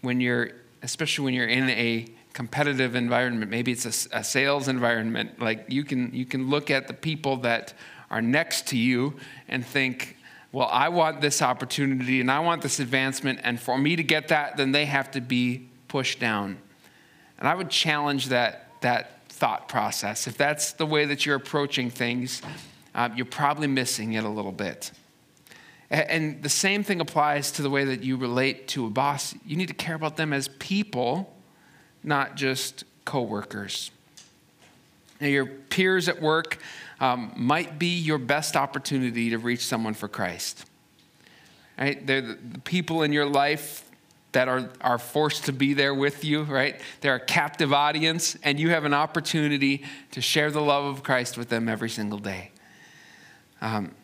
when 0.00 0.20
you're, 0.20 0.52
especially 0.82 1.24
when 1.24 1.34
you're 1.34 1.48
in 1.48 1.68
a 1.70 2.06
competitive 2.32 2.94
environment. 2.94 3.50
Maybe 3.50 3.72
it's 3.72 4.06
a, 4.06 4.18
a, 4.18 4.24
sales 4.24 4.68
environment. 4.68 5.38
Like 5.40 5.66
you 5.68 5.84
can 5.84 6.14
you 6.14 6.24
can 6.24 6.48
look 6.48 6.70
at 6.70 6.88
the 6.88 6.94
people 6.94 7.38
that 7.38 7.74
are 8.10 8.22
next 8.22 8.68
to 8.68 8.76
you 8.76 9.14
and 9.48 9.64
think 9.64 10.16
well 10.52 10.68
i 10.70 10.88
want 10.90 11.22
this 11.22 11.40
opportunity 11.40 12.20
and 12.20 12.30
i 12.30 12.38
want 12.38 12.60
this 12.60 12.78
advancement 12.78 13.40
and 13.42 13.58
for 13.58 13.78
me 13.78 13.96
to 13.96 14.02
get 14.02 14.28
that 14.28 14.54
then 14.58 14.70
they 14.70 14.84
have 14.84 15.10
to 15.10 15.20
be 15.20 15.68
pushed 15.88 16.20
down. 16.20 16.58
And 17.38 17.48
i 17.48 17.54
would 17.54 17.70
challenge 17.70 18.28
that 18.28 18.68
that 18.82 19.18
thought 19.28 19.68
process. 19.68 20.26
If 20.26 20.36
that's 20.36 20.72
the 20.72 20.86
way 20.86 21.04
that 21.06 21.24
you're 21.26 21.36
approaching 21.36 21.90
things 21.90 22.42
uh, 22.94 23.08
you're 23.16 23.26
probably 23.26 23.66
missing 23.66 24.12
it 24.12 24.24
a 24.24 24.28
little 24.28 24.52
bit. 24.52 24.92
And 25.90 26.42
the 26.42 26.48
same 26.48 26.84
thing 26.84 27.00
applies 27.00 27.52
to 27.52 27.62
the 27.62 27.68
way 27.68 27.84
that 27.84 28.02
you 28.02 28.16
relate 28.16 28.68
to 28.68 28.86
a 28.86 28.90
boss. 28.90 29.34
You 29.44 29.56
need 29.56 29.68
to 29.68 29.74
care 29.74 29.94
about 29.94 30.16
them 30.16 30.32
as 30.32 30.48
people 30.58 31.34
not 32.02 32.36
just 32.36 32.84
coworkers. 33.04 33.90
Now, 35.20 35.28
your 35.28 35.46
peers 35.46 36.08
at 36.08 36.20
work 36.20 36.58
um, 37.00 37.32
might 37.36 37.78
be 37.78 37.98
your 37.98 38.18
best 38.18 38.56
opportunity 38.56 39.30
to 39.30 39.38
reach 39.38 39.64
someone 39.64 39.94
for 39.94 40.08
Christ. 40.08 40.64
Right? 41.78 42.04
They're 42.06 42.20
the, 42.20 42.58
people 42.64 43.02
in 43.02 43.12
your 43.12 43.26
life 43.26 43.88
that 44.32 44.48
are, 44.48 44.70
are 44.80 44.98
forced 44.98 45.44
to 45.44 45.52
be 45.52 45.74
there 45.74 45.94
with 45.94 46.24
you, 46.24 46.42
right? 46.42 46.80
They're 47.02 47.16
a 47.16 47.24
captive 47.24 47.72
audience, 47.72 48.36
and 48.42 48.58
you 48.58 48.70
have 48.70 48.84
an 48.84 48.94
opportunity 48.94 49.84
to 50.12 50.20
share 50.20 50.50
the 50.50 50.60
love 50.60 50.84
of 50.84 51.02
Christ 51.02 51.36
with 51.36 51.48
them 51.48 51.68
every 51.68 51.90
single 51.90 52.18
day. 52.18 52.50
Um, 53.60 53.94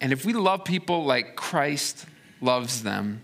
and 0.00 0.12
if 0.12 0.24
we 0.24 0.32
love 0.32 0.64
people 0.64 1.04
like 1.04 1.36
Christ 1.36 2.06
loves 2.40 2.82
them, 2.82 3.22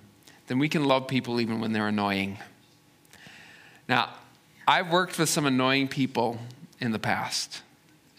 then 0.48 0.59
we 0.59 0.68
can 0.68 0.85
love 0.85 1.07
people 1.07 1.40
even 1.40 1.61
when 1.61 1.72
they're 1.72 1.88
annoying. 1.88 2.38
Now, 3.92 4.09
I've 4.66 4.90
worked 4.90 5.18
with 5.18 5.28
some 5.28 5.44
annoying 5.44 5.87
people 5.87 6.38
in 6.81 6.92
the 6.92 6.98
past, 6.98 7.61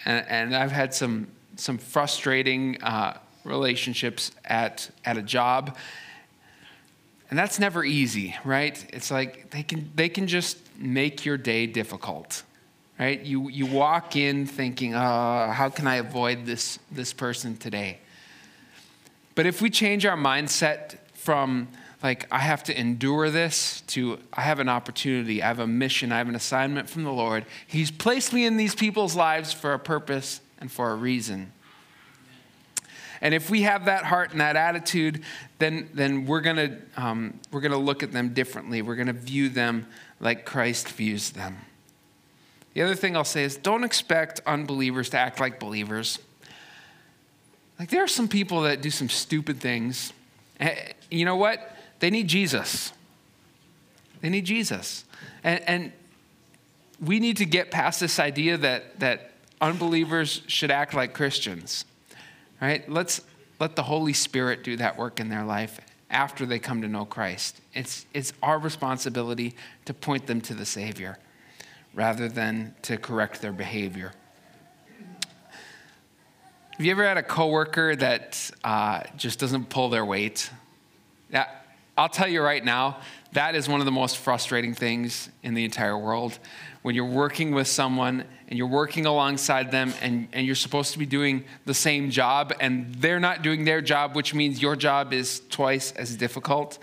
and, 0.05 0.23
and 0.29 0.55
I've 0.55 0.71
had 0.71 0.93
some, 0.93 1.29
some 1.55 1.79
frustrating 1.79 2.79
uh, 2.83 3.17
relationships 3.43 4.33
at, 4.45 4.91
at 5.03 5.17
a 5.17 5.23
job. 5.23 5.75
And 7.31 7.39
that's 7.39 7.57
never 7.57 7.83
easy, 7.83 8.35
right? 8.45 8.85
It's 8.93 9.09
like 9.09 9.49
they 9.49 9.63
can, 9.63 9.89
they 9.95 10.09
can 10.09 10.27
just 10.27 10.59
make 10.77 11.25
your 11.25 11.37
day 11.37 11.65
difficult, 11.65 12.43
right? 12.99 13.19
You, 13.19 13.49
you 13.49 13.65
walk 13.65 14.15
in 14.15 14.45
thinking, 14.45 14.93
oh, 14.93 15.51
how 15.51 15.69
can 15.69 15.87
I 15.87 15.95
avoid 15.95 16.45
this, 16.45 16.77
this 16.91 17.13
person 17.13 17.57
today? 17.57 17.97
But 19.33 19.47
if 19.47 19.59
we 19.59 19.71
change 19.71 20.05
our 20.05 20.17
mindset 20.17 20.97
from, 21.15 21.67
like, 22.03 22.27
I 22.29 22.39
have 22.39 22.63
to 22.65 22.77
endure 22.77 23.29
this 23.29 23.81
to 23.87 24.19
I 24.33 24.41
have 24.41 24.59
an 24.59 24.67
opportunity, 24.67 25.41
I 25.41 25.47
have 25.47 25.59
a 25.59 25.67
mission, 25.67 26.11
I 26.11 26.17
have 26.17 26.27
an 26.27 26.35
assignment 26.35 26.89
from 26.89 27.05
the 27.05 27.13
Lord. 27.13 27.45
He's 27.65 27.89
placed 27.91 28.33
me 28.33 28.45
in 28.45 28.57
these 28.57 28.75
people's 28.75 29.15
lives 29.15 29.53
for 29.53 29.73
a 29.73 29.79
purpose 29.79 30.41
and 30.59 30.69
for 30.69 30.91
a 30.91 30.95
reason. 30.95 31.53
And 33.21 33.33
if 33.33 33.49
we 33.49 33.61
have 33.61 33.85
that 33.85 34.03
heart 34.03 34.31
and 34.31 34.41
that 34.41 34.57
attitude, 34.57 35.23
then, 35.59 35.89
then 35.93 36.25
we're 36.25 36.41
going 36.41 36.81
um, 36.97 37.39
we're 37.53 37.61
gonna 37.61 37.77
look 37.77 38.03
at 38.03 38.11
them 38.11 38.33
differently. 38.33 38.81
We're 38.81 38.95
going 38.95 39.07
to 39.07 39.13
view 39.13 39.47
them 39.47 39.87
like 40.19 40.45
Christ 40.45 40.89
views 40.89 41.29
them. 41.29 41.57
The 42.73 42.81
other 42.81 42.95
thing 42.95 43.15
I'll 43.15 43.23
say 43.23 43.45
is 43.45 43.55
don't 43.55 43.85
expect 43.85 44.41
unbelievers 44.45 45.09
to 45.11 45.19
act 45.19 45.39
like 45.39 45.57
believers. 45.57 46.19
Like, 47.79 47.89
there 47.89 48.03
are 48.03 48.09
some 48.09 48.27
people 48.27 48.63
that 48.63 48.81
do 48.81 48.89
some 48.89 49.07
stupid 49.07 49.61
things. 49.61 50.11
You 51.09 51.23
know 51.23 51.37
what? 51.37 51.72
They 52.03 52.09
need 52.09 52.27
Jesus. 52.27 52.91
They 54.19 54.29
need 54.29 54.45
Jesus. 54.45 55.05
And, 55.43 55.61
and 55.67 55.91
we 56.99 57.19
need 57.19 57.37
to 57.37 57.45
get 57.45 57.71
past 57.71 57.99
this 57.99 58.19
idea 58.19 58.57
that, 58.57 58.99
that 58.99 59.31
unbelievers 59.61 60.41
should 60.47 60.69
act 60.69 60.93
like 60.93 61.13
Christians 61.13 61.85
right? 62.63 62.89
Let's 62.89 63.21
let 63.59 63.75
the 63.75 63.83
Holy 63.83 64.13
Spirit 64.13 64.63
do 64.63 64.77
that 64.77 64.97
work 64.97 65.19
in 65.19 65.27
their 65.27 65.43
life 65.43 65.81
after 66.09 66.45
they 66.45 66.59
come 66.59 66.81
to 66.81 66.87
know 66.87 67.03
Christ. 67.03 67.59
It's, 67.73 68.05
it's 68.13 68.31
our 68.41 68.57
responsibility 68.57 69.55
to 69.83 69.93
point 69.93 70.27
them 70.27 70.39
to 70.41 70.53
the 70.53 70.65
Savior 70.65 71.17
rather 71.93 72.29
than 72.29 72.73
to 72.83 72.95
correct 72.95 73.41
their 73.41 73.51
behavior. 73.51 74.13
Have 76.77 76.85
you 76.85 76.91
ever 76.91 77.05
had 77.05 77.17
a 77.17 77.23
coworker 77.23 77.97
that 77.97 78.49
uh, 78.63 79.01
just 79.17 79.39
doesn't 79.39 79.69
pull 79.69 79.89
their 79.89 80.05
weight? 80.05 80.49
Yeah, 81.29 81.47
I'll 81.95 82.09
tell 82.09 82.27
you 82.27 82.41
right 82.41 82.63
now, 82.63 82.97
that 83.33 83.55
is 83.55 83.69
one 83.69 83.79
of 83.79 83.85
the 83.85 83.91
most 83.91 84.17
frustrating 84.17 84.73
things 84.73 85.29
in 85.43 85.53
the 85.53 85.63
entire 85.63 85.97
world. 85.97 86.39
When 86.81 86.95
you're 86.95 87.05
working 87.05 87.53
with 87.53 87.67
someone 87.67 88.25
and 88.47 88.57
you're 88.57 88.67
working 88.67 89.05
alongside 89.05 89.71
them 89.71 89.93
and, 90.01 90.27
and 90.33 90.45
you're 90.45 90.55
supposed 90.55 90.93
to 90.93 90.99
be 90.99 91.05
doing 91.05 91.45
the 91.65 91.73
same 91.73 92.09
job 92.09 92.51
and 92.59 92.93
they're 92.95 93.19
not 93.19 93.41
doing 93.43 93.63
their 93.63 93.81
job, 93.81 94.15
which 94.15 94.33
means 94.33 94.61
your 94.61 94.75
job 94.75 95.13
is 95.13 95.41
twice 95.49 95.91
as 95.91 96.15
difficult. 96.15 96.79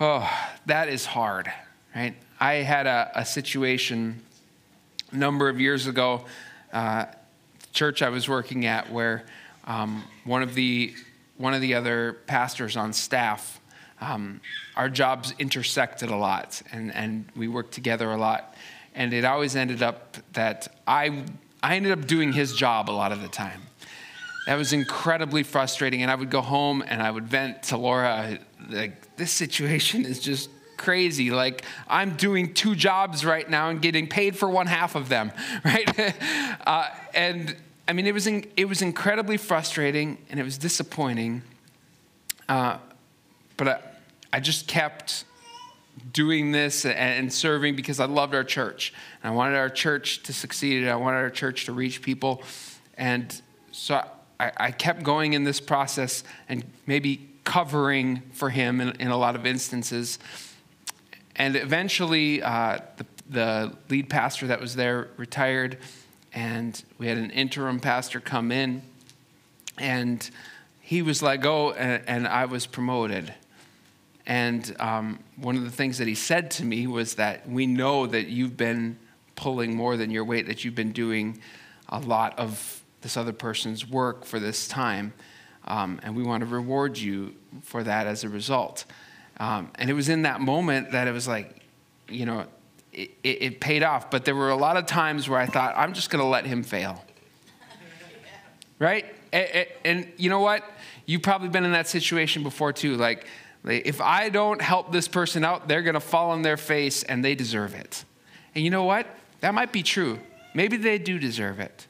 Oh, 0.00 0.28
that 0.66 0.88
is 0.88 1.04
hard, 1.06 1.52
right? 1.94 2.14
I 2.40 2.54
had 2.54 2.86
a, 2.86 3.10
a 3.14 3.24
situation 3.24 4.22
a 5.12 5.16
number 5.16 5.48
of 5.48 5.60
years 5.60 5.86
ago, 5.86 6.24
uh, 6.72 7.06
church 7.72 8.02
I 8.02 8.08
was 8.08 8.28
working 8.28 8.66
at, 8.66 8.90
where 8.90 9.24
um, 9.66 10.04
one 10.24 10.42
of 10.42 10.54
the 10.54 10.94
one 11.36 11.52
of 11.52 11.60
the 11.60 11.74
other 11.74 12.18
pastors 12.26 12.76
on 12.76 12.92
staff, 12.92 13.60
um, 14.04 14.40
our 14.76 14.88
jobs 14.88 15.34
intersected 15.38 16.10
a 16.10 16.16
lot, 16.16 16.62
and, 16.72 16.92
and 16.94 17.26
we 17.34 17.48
worked 17.48 17.72
together 17.72 18.10
a 18.10 18.16
lot 18.16 18.54
and 18.94 19.12
it 19.12 19.24
always 19.24 19.56
ended 19.56 19.82
up 19.82 20.16
that 20.32 20.68
I, 20.86 21.24
I 21.62 21.76
ended 21.76 21.92
up 21.92 22.06
doing 22.06 22.32
his 22.32 22.54
job 22.54 22.88
a 22.88 22.92
lot 22.92 23.12
of 23.12 23.22
the 23.22 23.28
time. 23.28 23.62
That 24.46 24.56
was 24.56 24.72
incredibly 24.72 25.42
frustrating, 25.42 26.02
and 26.02 26.10
I 26.10 26.14
would 26.14 26.30
go 26.30 26.42
home 26.42 26.84
and 26.86 27.02
I 27.02 27.10
would 27.10 27.26
vent 27.26 27.64
to 27.64 27.76
Laura, 27.76 28.38
like, 28.68 29.16
this 29.16 29.32
situation 29.32 30.04
is 30.04 30.20
just 30.20 30.50
crazy. 30.76 31.30
Like, 31.30 31.64
I'm 31.88 32.16
doing 32.16 32.52
two 32.52 32.74
jobs 32.74 33.24
right 33.24 33.48
now 33.48 33.70
and 33.70 33.80
getting 33.80 34.06
paid 34.06 34.36
for 34.36 34.48
one 34.48 34.66
half 34.66 34.96
of 34.96 35.08
them, 35.08 35.32
right? 35.64 35.88
uh, 36.66 36.88
and 37.14 37.56
I 37.88 37.94
mean, 37.94 38.06
it 38.06 38.12
was, 38.12 38.26
in, 38.26 38.46
it 38.56 38.66
was 38.66 38.82
incredibly 38.82 39.38
frustrating 39.38 40.18
and 40.30 40.38
it 40.38 40.42
was 40.42 40.58
disappointing. 40.58 41.42
Uh, 42.48 42.78
but 43.56 43.68
I, 43.68 43.80
I 44.34 44.40
just 44.40 44.66
kept 44.66 45.26
doing 46.12 46.50
this 46.50 46.84
and 46.84 47.32
serving 47.32 47.76
because 47.76 48.00
I 48.00 48.06
loved 48.06 48.34
our 48.34 48.42
church. 48.42 48.92
And 49.22 49.32
I 49.32 49.36
wanted 49.36 49.56
our 49.56 49.68
church 49.68 50.24
to 50.24 50.32
succeed. 50.32 50.82
And 50.82 50.90
I 50.90 50.96
wanted 50.96 51.18
our 51.18 51.30
church 51.30 51.66
to 51.66 51.72
reach 51.72 52.02
people. 52.02 52.42
And 52.98 53.40
so 53.70 54.04
I, 54.40 54.50
I 54.56 54.70
kept 54.72 55.04
going 55.04 55.34
in 55.34 55.44
this 55.44 55.60
process 55.60 56.24
and 56.48 56.64
maybe 56.84 57.28
covering 57.44 58.22
for 58.32 58.50
him 58.50 58.80
in, 58.80 59.00
in 59.00 59.12
a 59.12 59.16
lot 59.16 59.36
of 59.36 59.46
instances. 59.46 60.18
And 61.36 61.54
eventually, 61.54 62.42
uh, 62.42 62.78
the, 62.96 63.06
the 63.30 63.76
lead 63.88 64.08
pastor 64.08 64.48
that 64.48 64.60
was 64.60 64.74
there 64.74 65.10
retired, 65.16 65.78
and 66.32 66.82
we 66.98 67.06
had 67.06 67.18
an 67.18 67.30
interim 67.30 67.78
pastor 67.78 68.18
come 68.18 68.50
in, 68.50 68.82
and 69.78 70.28
he 70.80 71.02
was 71.02 71.22
let 71.22 71.36
go, 71.36 71.70
and, 71.70 72.02
and 72.08 72.26
I 72.26 72.46
was 72.46 72.66
promoted. 72.66 73.32
And 74.26 74.74
um, 74.80 75.18
one 75.36 75.56
of 75.56 75.64
the 75.64 75.70
things 75.70 75.98
that 75.98 76.08
he 76.08 76.14
said 76.14 76.50
to 76.52 76.64
me 76.64 76.86
was 76.86 77.14
that 77.14 77.48
we 77.48 77.66
know 77.66 78.06
that 78.06 78.28
you've 78.28 78.56
been 78.56 78.98
pulling 79.36 79.76
more 79.76 79.96
than 79.96 80.10
your 80.10 80.24
weight, 80.24 80.46
that 80.46 80.64
you've 80.64 80.74
been 80.74 80.92
doing 80.92 81.38
a 81.88 82.00
lot 82.00 82.38
of 82.38 82.82
this 83.02 83.16
other 83.16 83.32
person's 83.32 83.86
work 83.86 84.24
for 84.24 84.40
this 84.40 84.66
time. 84.66 85.12
Um, 85.66 86.00
and 86.02 86.16
we 86.16 86.22
want 86.22 86.42
to 86.42 86.46
reward 86.46 86.96
you 86.96 87.34
for 87.62 87.82
that 87.82 88.06
as 88.06 88.24
a 88.24 88.28
result. 88.28 88.84
Um, 89.38 89.70
and 89.74 89.90
it 89.90 89.94
was 89.94 90.08
in 90.08 90.22
that 90.22 90.40
moment 90.40 90.92
that 90.92 91.08
it 91.08 91.12
was 91.12 91.28
like, 91.28 91.60
you 92.08 92.24
know, 92.24 92.46
it, 92.92 93.10
it, 93.22 93.42
it 93.42 93.60
paid 93.60 93.82
off. 93.82 94.10
But 94.10 94.24
there 94.24 94.34
were 94.34 94.50
a 94.50 94.56
lot 94.56 94.76
of 94.76 94.86
times 94.86 95.28
where 95.28 95.38
I 95.38 95.46
thought, 95.46 95.74
I'm 95.76 95.92
just 95.92 96.10
going 96.10 96.22
to 96.22 96.28
let 96.28 96.46
him 96.46 96.62
fail. 96.62 97.04
right? 98.78 99.04
And, 99.32 99.66
and 99.84 100.12
you 100.16 100.30
know 100.30 100.40
what? 100.40 100.64
You've 101.06 101.22
probably 101.22 101.48
been 101.48 101.64
in 101.64 101.72
that 101.72 101.88
situation 101.88 102.42
before 102.42 102.72
too. 102.72 102.96
Like, 102.96 103.26
if 103.72 104.00
I 104.00 104.28
don't 104.28 104.60
help 104.60 104.92
this 104.92 105.08
person 105.08 105.44
out, 105.44 105.68
they're 105.68 105.82
going 105.82 105.94
to 105.94 106.00
fall 106.00 106.30
on 106.30 106.42
their 106.42 106.56
face 106.56 107.02
and 107.02 107.24
they 107.24 107.34
deserve 107.34 107.74
it. 107.74 108.04
And 108.54 108.62
you 108.62 108.70
know 108.70 108.84
what? 108.84 109.06
That 109.40 109.54
might 109.54 109.72
be 109.72 109.82
true. 109.82 110.20
Maybe 110.54 110.76
they 110.76 110.98
do 110.98 111.18
deserve 111.18 111.60
it. 111.60 111.86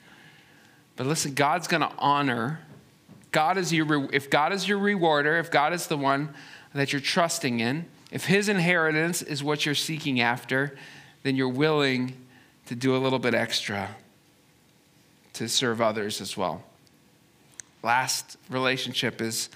But 0.97 1.07
listen, 1.07 1.35
God's 1.35 1.67
going 1.67 1.83
to 1.83 1.93
honor. 1.99 2.61
God 3.33 3.59
is 3.59 3.73
your 3.73 4.09
if 4.15 4.31
God 4.31 4.53
is 4.53 4.69
your 4.69 4.79
rewarder, 4.79 5.39
if 5.39 5.51
God 5.51 5.73
is 5.73 5.89
the 5.89 5.97
one 5.97 6.33
that 6.73 6.93
you're 6.93 7.01
trusting 7.01 7.61
in, 7.61 7.87
if 8.13 8.27
his 8.27 8.49
inheritance 8.49 9.23
is 9.23 9.43
what 9.43 9.67
you're 9.67 9.75
seeking 9.75 10.21
after, 10.21 10.77
then 11.25 11.35
you're 11.35 11.49
willing 11.49 12.15
to 12.67 12.75
do 12.75 12.97
a 12.97 12.99
little 12.99 13.19
bit 13.19 13.35
extra 13.35 13.91
to 15.35 15.49
serve 15.49 15.81
others 15.81 16.21
as 16.21 16.37
well. 16.37 16.63
Last 17.83 18.37
relationship 18.49 19.21
is 19.21 19.49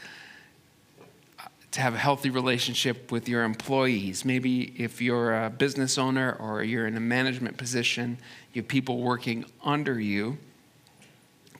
to 1.78 1.82
have 1.82 1.94
a 1.94 1.98
healthy 1.98 2.28
relationship 2.28 3.12
with 3.12 3.28
your 3.28 3.44
employees. 3.44 4.24
Maybe 4.24 4.74
if 4.82 5.00
you're 5.00 5.44
a 5.44 5.48
business 5.48 5.96
owner 5.96 6.32
or 6.40 6.64
you're 6.64 6.88
in 6.88 6.96
a 6.96 7.00
management 7.00 7.56
position, 7.56 8.18
you 8.52 8.62
have 8.62 8.68
people 8.68 8.98
working 8.98 9.44
under 9.62 10.00
you. 10.00 10.38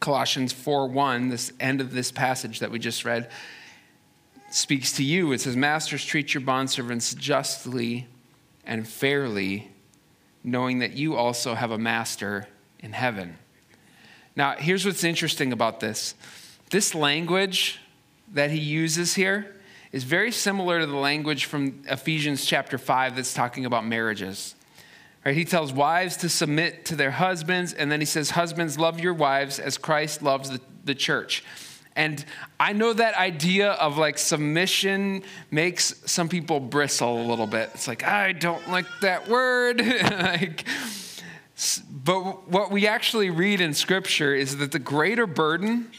Colossians 0.00 0.52
4:1, 0.52 1.30
this 1.30 1.52
end 1.60 1.80
of 1.80 1.92
this 1.92 2.10
passage 2.10 2.58
that 2.58 2.72
we 2.72 2.80
just 2.80 3.04
read, 3.04 3.30
speaks 4.50 4.90
to 4.94 5.04
you. 5.04 5.30
It 5.30 5.40
says, 5.40 5.54
Masters, 5.54 6.04
treat 6.04 6.34
your 6.34 6.40
bondservants 6.40 7.16
justly 7.16 8.08
and 8.66 8.88
fairly, 8.88 9.70
knowing 10.42 10.80
that 10.80 10.94
you 10.94 11.14
also 11.14 11.54
have 11.54 11.70
a 11.70 11.78
master 11.78 12.48
in 12.80 12.92
heaven. 12.92 13.38
Now, 14.34 14.56
here's 14.58 14.84
what's 14.84 15.04
interesting 15.04 15.52
about 15.52 15.78
this. 15.78 16.16
This 16.70 16.92
language 16.92 17.78
that 18.32 18.50
he 18.50 18.58
uses 18.58 19.14
here, 19.14 19.54
is 19.92 20.04
very 20.04 20.32
similar 20.32 20.80
to 20.80 20.86
the 20.86 20.96
language 20.96 21.46
from 21.46 21.82
Ephesians 21.88 22.44
chapter 22.44 22.78
5 22.78 23.16
that's 23.16 23.34
talking 23.34 23.64
about 23.64 23.86
marriages. 23.86 24.54
Right? 25.24 25.34
He 25.34 25.44
tells 25.44 25.72
wives 25.72 26.16
to 26.18 26.28
submit 26.28 26.84
to 26.86 26.96
their 26.96 27.10
husbands, 27.10 27.72
and 27.72 27.90
then 27.90 28.00
he 28.00 28.06
says, 28.06 28.30
Husbands, 28.30 28.78
love 28.78 29.00
your 29.00 29.14
wives 29.14 29.58
as 29.58 29.78
Christ 29.78 30.22
loves 30.22 30.50
the, 30.50 30.60
the 30.84 30.94
church. 30.94 31.44
And 31.96 32.24
I 32.60 32.74
know 32.74 32.92
that 32.92 33.14
idea 33.14 33.72
of 33.72 33.98
like 33.98 34.18
submission 34.18 35.24
makes 35.50 36.00
some 36.06 36.28
people 36.28 36.60
bristle 36.60 37.20
a 37.20 37.26
little 37.26 37.48
bit. 37.48 37.70
It's 37.74 37.88
like, 37.88 38.04
I 38.04 38.30
don't 38.30 38.68
like 38.68 38.86
that 39.00 39.28
word. 39.28 39.80
like, 39.84 40.64
but 41.90 42.48
what 42.48 42.70
we 42.70 42.86
actually 42.86 43.30
read 43.30 43.60
in 43.60 43.74
Scripture 43.74 44.32
is 44.32 44.58
that 44.58 44.70
the 44.70 44.78
greater 44.78 45.26
burden 45.26 45.90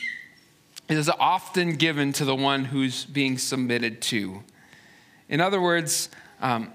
is 0.98 1.10
often 1.20 1.76
given 1.76 2.12
to 2.14 2.26
the 2.26 2.36
one 2.36 2.66
who's 2.66 3.06
being 3.06 3.38
submitted 3.38 4.02
to. 4.02 4.44
In 5.28 5.40
other 5.40 5.62
words, 5.62 6.10
um, 6.42 6.74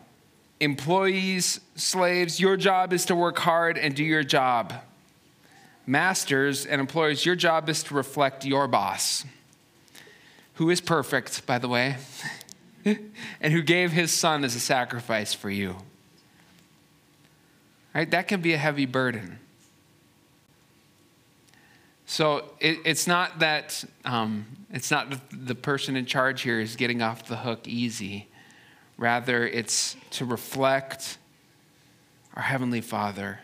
employees, 0.61 1.61
slaves, 1.74 2.38
your 2.38 2.57
job 2.57 2.92
is 2.92 3.05
to 3.07 3.16
work 3.16 3.38
hard 3.38 3.77
and 3.77 3.94
do 3.94 4.05
your 4.05 4.22
job. 4.22 4.72
Masters 5.87 6.64
and 6.64 6.81
employers, 6.81 7.27
your 7.27 7.35
job 7.35 7.68
is 7.68 7.83
to 7.85 7.94
reflect 7.94 8.44
your 8.44 8.68
boss, 8.68 9.24
who 10.55 10.70
is 10.70 10.81
perfect, 10.81 11.44
by 11.46 11.59
the 11.59 11.68
way. 11.68 11.96
and 12.85 13.53
who 13.53 13.62
gave 13.62 13.92
his 13.92 14.12
son 14.12 14.44
as 14.44 14.55
a 14.55 14.61
sacrifice 14.61 15.35
for 15.35 15.50
you. 15.50 15.77
Right? 17.94 18.11
That 18.11 18.29
can 18.29 18.40
be 18.40 18.53
a 18.53 18.59
heavy 18.59 18.87
burden. 18.87 19.38
So 22.07 22.53
it, 22.61 22.79
it's 22.85 23.07
not 23.07 23.38
that 23.38 23.85
um, 24.05 24.47
it's 24.73 24.90
not 24.90 25.14
the, 25.33 25.55
person 25.55 25.97
in 25.97 26.05
charge 26.07 26.43
here 26.43 26.61
is 26.61 26.77
getting 26.77 27.01
off 27.01 27.27
the 27.27 27.37
hook 27.37 27.67
easy. 27.67 28.29
Rather, 28.99 29.47
it's 29.47 29.97
to 30.11 30.25
reflect 30.25 31.19
our 32.35 32.43
Heavenly 32.43 32.81
Father 32.81 33.40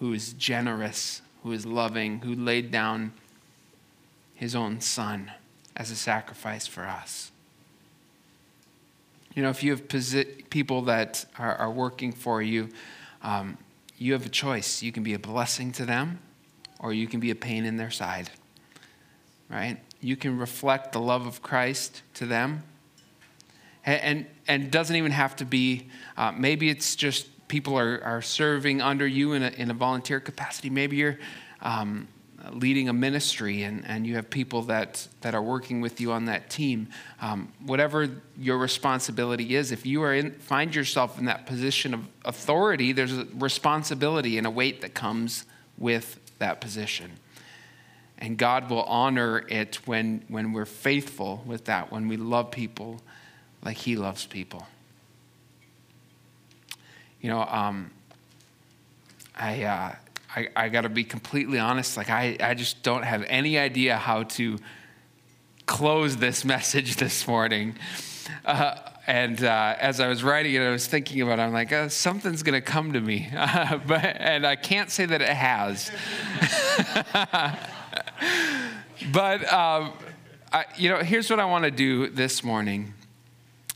who 0.00 0.14
is 0.14 0.32
generous, 0.32 1.20
who 1.42 1.52
is 1.52 1.66
loving, 1.66 2.20
who 2.20 2.34
laid 2.34 2.70
down 2.70 3.12
his 4.34 4.56
own 4.56 4.80
Son 4.80 5.30
as 5.76 5.90
a 5.90 5.96
sacrifice 5.96 6.66
for 6.66 6.84
us. 6.84 7.30
You 9.34 9.42
know, 9.42 9.50
if 9.50 9.62
you 9.62 9.70
have 9.72 9.86
posi- 9.86 10.48
people 10.50 10.82
that 10.82 11.24
are, 11.38 11.54
are, 11.54 11.70
working 11.70 12.12
for 12.12 12.42
you, 12.42 12.70
um, 13.22 13.58
you 13.98 14.14
have 14.14 14.26
a 14.26 14.30
choice. 14.30 14.82
You 14.82 14.90
can 14.90 15.02
be 15.02 15.14
a 15.14 15.18
blessing 15.18 15.70
to 15.72 15.84
them, 15.84 16.18
or 16.80 16.92
you 16.92 17.06
can 17.06 17.20
be 17.20 17.30
a 17.30 17.34
pain 17.34 17.64
in 17.64 17.76
their 17.76 17.90
side, 17.90 18.30
right? 19.48 19.78
You 20.00 20.16
can 20.16 20.38
reflect 20.38 20.92
the 20.92 21.00
love 21.00 21.26
of 21.26 21.42
Christ 21.42 22.02
to 22.14 22.26
them. 22.26 22.64
And, 23.84 24.02
and, 24.02 24.26
and 24.48 24.70
doesn't 24.70 24.96
even 24.96 25.12
have 25.12 25.36
to 25.36 25.44
be, 25.44 25.88
uh, 26.16 26.32
maybe 26.32 26.68
it's 26.68 26.96
just 26.96 27.26
people 27.48 27.78
are, 27.78 28.02
are 28.04 28.22
serving 28.22 28.80
under 28.82 29.06
you 29.06 29.32
in 29.32 29.42
a, 29.42 29.48
in 29.50 29.70
a 29.70 29.74
volunteer 29.74 30.20
capacity. 30.20 30.68
Maybe 30.70 30.96
you're 30.96 31.18
um, 31.62 32.08
leading 32.52 32.88
a 32.88 32.92
ministry 32.92 33.62
and, 33.62 33.86
and 33.86 34.06
you 34.06 34.16
have 34.16 34.30
people 34.30 34.62
that, 34.62 35.06
that 35.20 35.34
are 35.34 35.42
working 35.42 35.80
with 35.80 36.00
you 36.00 36.12
on 36.12 36.26
that 36.26 36.48
team. 36.48 36.88
Um, 37.20 37.52
whatever 37.64 38.08
your 38.38 38.58
responsibility 38.58 39.56
is, 39.56 39.72
if 39.72 39.84
you 39.84 40.02
are 40.02 40.14
in, 40.14 40.32
find 40.32 40.74
yourself 40.74 41.18
in 41.18 41.26
that 41.26 41.46
position 41.46 41.92
of 41.92 42.06
authority, 42.24 42.92
there's 42.92 43.16
a 43.16 43.26
responsibility 43.34 44.38
and 44.38 44.46
a 44.46 44.50
weight 44.50 44.80
that 44.80 44.94
comes 44.94 45.44
with 45.76 46.18
that 46.40 46.60
position. 46.60 47.12
And 48.18 48.36
God 48.36 48.68
will 48.68 48.82
honor 48.82 49.46
it 49.48 49.76
when, 49.86 50.24
when 50.28 50.52
we're 50.52 50.66
faithful 50.66 51.42
with 51.46 51.64
that, 51.66 51.90
when 51.90 52.06
we 52.06 52.18
love 52.18 52.50
people 52.50 53.00
like 53.64 53.78
He 53.78 53.96
loves 53.96 54.26
people. 54.26 54.66
You 57.20 57.30
know, 57.30 57.42
um, 57.42 57.90
I, 59.34 59.62
uh, 59.62 59.94
I, 60.36 60.48
I 60.54 60.68
got 60.68 60.82
to 60.82 60.88
be 60.88 61.04
completely 61.04 61.58
honest. 61.58 61.96
Like, 61.96 62.10
I, 62.10 62.36
I 62.40 62.54
just 62.54 62.82
don't 62.82 63.02
have 63.02 63.24
any 63.26 63.58
idea 63.58 63.96
how 63.96 64.24
to 64.24 64.58
close 65.66 66.16
this 66.16 66.44
message 66.44 66.96
this 66.96 67.26
morning. 67.26 67.76
Uh, 68.44 68.76
and 69.06 69.42
uh, 69.42 69.76
as 69.78 70.00
I 70.00 70.08
was 70.08 70.22
writing 70.22 70.54
it, 70.54 70.60
I 70.60 70.70
was 70.70 70.86
thinking 70.86 71.22
about 71.22 71.38
it. 71.38 71.42
I'm 71.42 71.52
like, 71.52 71.72
oh, 71.72 71.88
something's 71.88 72.42
going 72.42 72.54
to 72.54 72.60
come 72.60 72.92
to 72.92 73.00
me. 73.00 73.28
Uh, 73.34 73.78
but, 73.86 74.04
and 74.04 74.46
I 74.46 74.56
can't 74.56 74.90
say 74.90 75.06
that 75.06 75.20
it 75.20 75.28
has. 75.28 75.90
but, 79.12 79.52
um, 79.52 79.92
I, 80.52 80.64
you 80.76 80.90
know, 80.90 80.98
here's 80.98 81.30
what 81.30 81.40
I 81.40 81.44
want 81.44 81.64
to 81.64 81.70
do 81.70 82.08
this 82.08 82.44
morning. 82.44 82.94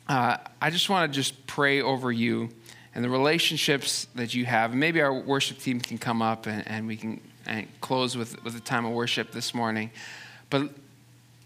Uh, 0.08 0.36
I 0.60 0.70
just 0.70 0.90
want 0.90 1.10
to 1.10 1.16
just 1.16 1.46
pray 1.46 1.80
over 1.80 2.12
you 2.12 2.50
and 2.94 3.02
the 3.02 3.08
relationships 3.08 4.06
that 4.14 4.34
you 4.34 4.44
have. 4.44 4.74
maybe 4.74 5.00
our 5.00 5.12
worship 5.12 5.58
team 5.58 5.80
can 5.80 5.98
come 5.98 6.22
up 6.22 6.46
and, 6.46 6.66
and 6.68 6.86
we 6.86 6.96
can 6.96 7.20
and 7.46 7.66
close 7.80 8.16
with, 8.16 8.42
with 8.44 8.56
a 8.56 8.60
time 8.60 8.84
of 8.84 8.92
worship 8.92 9.32
this 9.32 9.54
morning. 9.54 9.90
But 10.50 10.70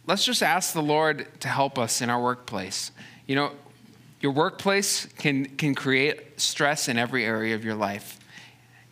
let's 0.07 0.25
just 0.25 0.43
ask 0.43 0.73
the 0.73 0.83
Lord 0.83 1.27
to 1.41 1.49
help 1.49 1.79
us 1.79 2.01
in 2.01 2.11
our 2.11 2.23
workplace. 2.23 2.91
You 3.27 3.37
know, 3.37 3.53
your 4.21 4.33
workplace 4.33 5.07
can, 5.19 5.47
can 5.57 5.75
create 5.75 6.41
stress 6.41 6.89
in 6.89 6.99
every 6.99 7.25
area 7.25 7.55
of 7.55 7.65
your 7.65 7.75
life. 7.75 8.19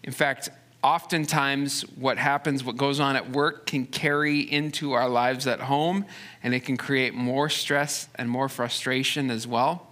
In 0.02 0.12
fact, 0.12 0.48
oftentimes 0.84 1.82
what 1.96 2.16
happens, 2.16 2.62
what 2.62 2.76
goes 2.76 3.00
on 3.00 3.16
at 3.16 3.30
work, 3.30 3.66
can 3.66 3.86
carry 3.86 4.40
into 4.40 4.92
our 4.92 5.08
lives 5.08 5.46
at 5.48 5.60
home, 5.60 6.04
and 6.42 6.54
it 6.54 6.60
can 6.60 6.76
create 6.76 7.12
more 7.12 7.48
stress 7.48 8.08
and 8.14 8.30
more 8.30 8.48
frustration 8.48 9.30
as 9.30 9.46
well. 9.46 9.88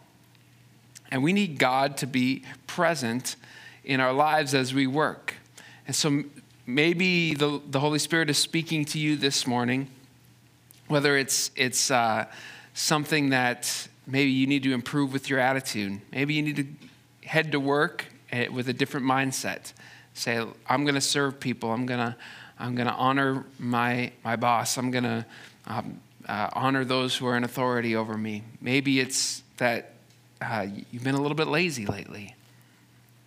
And 1.10 1.22
we 1.22 1.32
need 1.32 1.58
God 1.58 1.96
to 1.98 2.06
be 2.06 2.44
present 2.66 3.36
in 3.84 4.00
our 4.00 4.12
lives 4.12 4.54
as 4.54 4.72
we 4.72 4.86
work. 4.86 5.34
And 5.86 5.96
so 5.96 6.22
maybe 6.66 7.34
the, 7.34 7.60
the 7.68 7.80
Holy 7.80 7.98
Spirit 7.98 8.30
is 8.30 8.38
speaking 8.38 8.84
to 8.86 8.98
you 8.98 9.16
this 9.16 9.46
morning, 9.46 9.88
whether 10.86 11.16
it's, 11.16 11.50
it's 11.56 11.90
uh, 11.90 12.26
something 12.72 13.30
that 13.30 13.88
maybe 14.06 14.30
you 14.30 14.46
need 14.46 14.62
to 14.64 14.72
improve 14.72 15.12
with 15.12 15.28
your 15.30 15.38
attitude. 15.38 16.00
Maybe 16.12 16.34
you 16.34 16.42
need 16.42 16.56
to 16.56 17.28
head 17.28 17.52
to 17.52 17.60
work 17.60 18.06
eh, 18.30 18.48
with 18.48 18.68
a 18.68 18.72
different 18.72 19.06
mindset. 19.06 19.72
Say, 20.14 20.44
I'm 20.68 20.84
going 20.84 20.94
to 20.94 21.00
serve 21.00 21.40
people. 21.40 21.72
I'm 21.72 21.86
going 21.86 22.00
to 22.00 22.16
I'm 22.58 22.74
going 22.74 22.86
to 22.86 22.94
honor 22.94 23.44
my, 23.58 24.12
my 24.22 24.36
boss. 24.36 24.76
I'm 24.76 24.90
going 24.90 25.04
to 25.04 25.26
um, 25.66 26.00
uh, 26.28 26.50
honor 26.52 26.84
those 26.84 27.16
who 27.16 27.26
are 27.26 27.36
in 27.36 27.44
authority 27.44 27.96
over 27.96 28.16
me. 28.16 28.42
Maybe 28.60 29.00
it's 29.00 29.42
that 29.56 29.94
uh, 30.40 30.66
you've 30.90 31.04
been 31.04 31.14
a 31.14 31.20
little 31.20 31.36
bit 31.36 31.48
lazy 31.48 31.86
lately. 31.86 32.34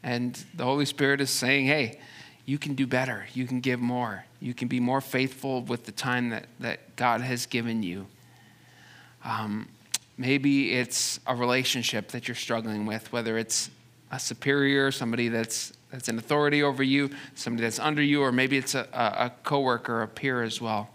And 0.04 0.42
the 0.54 0.64
Holy 0.64 0.86
Spirit 0.86 1.20
is 1.20 1.30
saying, 1.30 1.66
hey, 1.66 2.00
you 2.46 2.58
can 2.58 2.76
do 2.76 2.88
better. 2.88 3.26
You 3.34 3.46
can 3.46 3.60
give 3.60 3.80
more. 3.80 4.26
You 4.40 4.54
can 4.54 4.68
be 4.68 4.80
more 4.80 5.02
faithful 5.02 5.62
with 5.62 5.86
the 5.86 5.92
time 5.92 6.30
that, 6.30 6.46
that 6.62 6.96
God 6.96 7.22
has 7.22 7.46
given 7.46 7.84
you. 7.84 8.08
Um, 9.26 9.68
maybe 10.18 10.74
it's 10.74 11.20
a 11.28 11.36
relationship 11.36 12.10
that 12.10 12.28
you're 12.28 12.36
struggling 12.36 12.86
with, 12.86 13.12
whether 13.12 13.38
it's 13.38 13.70
a 14.12 14.20
superior, 14.20 14.92
somebody 14.92 15.30
that's, 15.30 15.74
that's 15.92 16.10
in 16.10 16.18
authority 16.18 16.64
over 16.64 16.84
you, 16.84 17.10
somebody 17.36 17.64
that's 17.64 17.80
under 17.80 18.02
you, 18.02 18.22
or 18.22 18.32
maybe 18.32 18.58
it's 18.58 18.76
a, 18.76 18.88
a, 18.94 19.26
a 19.26 19.34
coworker, 19.44 20.02
a 20.02 20.08
peer 20.08 20.44
as 20.44 20.60
well. 20.60 20.90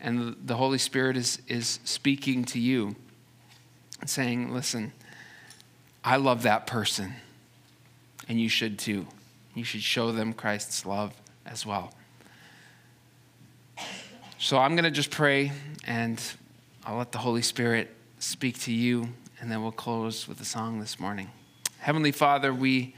And 0.00 0.36
the 0.44 0.56
Holy 0.56 0.78
Spirit 0.78 1.16
is, 1.16 1.40
is 1.48 1.80
speaking 1.84 2.44
to 2.46 2.58
you, 2.58 2.96
saying, 4.04 4.52
listen, 4.52 4.92
I 6.04 6.16
love 6.16 6.42
that 6.42 6.66
person, 6.66 7.14
and 8.28 8.40
you 8.40 8.48
should 8.48 8.78
too. 8.78 9.06
You 9.54 9.64
should 9.64 9.82
show 9.82 10.12
them 10.12 10.32
Christ's 10.32 10.84
love 10.84 11.14
as 11.44 11.64
well. 11.64 11.92
So 14.38 14.58
I'm 14.58 14.74
going 14.74 14.84
to 14.84 14.90
just 14.90 15.10
pray, 15.10 15.50
and 15.84 16.22
I'll 16.84 16.98
let 16.98 17.10
the 17.10 17.18
Holy 17.18 17.42
Spirit 17.42 17.90
speak 18.26 18.58
to 18.58 18.72
you, 18.72 19.08
and 19.40 19.50
then 19.50 19.62
we'll 19.62 19.70
close 19.70 20.26
with 20.26 20.40
a 20.40 20.44
song 20.44 20.80
this 20.80 20.98
morning. 20.98 21.30
Heavenly 21.78 22.10
Father, 22.10 22.52
we, 22.52 22.94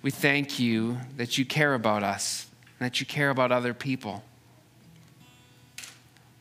we 0.00 0.12
thank 0.12 0.60
you 0.60 0.98
that 1.16 1.36
you 1.36 1.44
care 1.44 1.74
about 1.74 2.04
us, 2.04 2.46
and 2.78 2.86
that 2.86 3.00
you 3.00 3.06
care 3.06 3.30
about 3.30 3.50
other 3.50 3.74
people. 3.74 4.22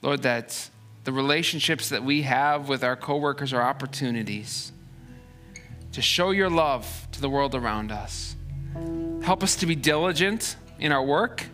Lord, 0.04 0.22
that 0.22 0.70
the 1.06 1.12
relationships 1.12 1.90
that 1.90 2.04
we 2.04 2.22
have 2.22 2.70
with 2.70 2.84
our 2.84 2.96
coworkers 2.96 3.52
are 3.52 3.64
opportunities 3.64 4.72
to 5.94 6.02
show 6.02 6.30
your 6.30 6.52
love 6.52 7.08
to 7.14 7.22
the 7.22 7.30
world 7.30 7.56
around 7.56 7.92
us. 7.92 8.36
Help 9.24 9.42
us 9.42 9.56
to 9.56 9.66
be 9.66 9.76
diligent 9.76 10.56
in 10.78 10.92
our 10.92 11.04
work. 11.04 11.46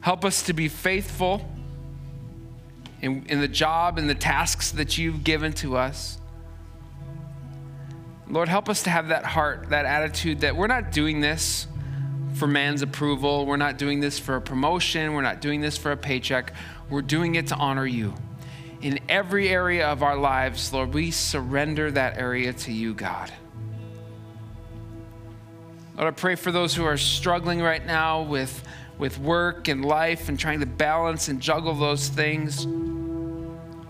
Help 0.00 0.24
us 0.24 0.42
to 0.44 0.54
be 0.54 0.68
faithful 0.68 1.46
in, 3.00 3.24
in 3.26 3.40
the 3.40 3.48
job 3.48 3.98
and 3.98 4.08
the 4.08 4.14
tasks 4.14 4.72
that 4.72 4.98
you've 4.98 5.24
given 5.24 5.52
to 5.54 5.76
us. 5.76 6.18
Lord, 8.28 8.48
help 8.48 8.68
us 8.68 8.82
to 8.84 8.90
have 8.90 9.08
that 9.08 9.24
heart, 9.24 9.70
that 9.70 9.86
attitude 9.86 10.40
that 10.40 10.56
we're 10.56 10.66
not 10.66 10.90
doing 10.90 11.20
this 11.20 11.68
for 12.34 12.46
man's 12.46 12.82
approval. 12.82 13.46
We're 13.46 13.56
not 13.56 13.78
doing 13.78 14.00
this 14.00 14.18
for 14.18 14.36
a 14.36 14.40
promotion. 14.40 15.14
We're 15.14 15.22
not 15.22 15.40
doing 15.40 15.60
this 15.60 15.76
for 15.76 15.92
a 15.92 15.96
paycheck. 15.96 16.52
We're 16.90 17.02
doing 17.02 17.36
it 17.36 17.48
to 17.48 17.54
honor 17.54 17.86
you 17.86 18.14
in 18.82 19.00
every 19.08 19.48
area 19.48 19.88
of 19.88 20.02
our 20.02 20.16
lives, 20.16 20.72
Lord, 20.72 20.94
we 20.94 21.10
surrender 21.10 21.90
that 21.90 22.18
area 22.18 22.52
to 22.52 22.72
you, 22.72 22.94
God. 22.94 23.32
Lord, 25.96 26.08
I 26.08 26.10
pray 26.10 26.34
for 26.34 26.52
those 26.52 26.74
who 26.74 26.84
are 26.84 26.98
struggling 26.98 27.62
right 27.62 27.84
now 27.84 28.22
with, 28.22 28.62
with 28.98 29.18
work 29.18 29.68
and 29.68 29.84
life 29.84 30.28
and 30.28 30.38
trying 30.38 30.60
to 30.60 30.66
balance 30.66 31.28
and 31.28 31.40
juggle 31.40 31.74
those 31.74 32.08
things. 32.08 32.66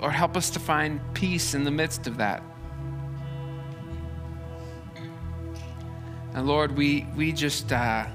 Lord, 0.07 0.15
help 0.15 0.37
us 0.37 0.51
to 0.51 0.61
find 0.61 1.01
peace 1.15 1.53
in 1.53 1.65
the 1.65 1.71
midst 1.73 2.07
of 2.07 2.19
that. 2.19 2.41
And 6.33 6.47
Lord, 6.47 6.77
we, 6.77 7.09
we 7.17 7.33
just, 7.33 7.73
uh, 7.73 8.07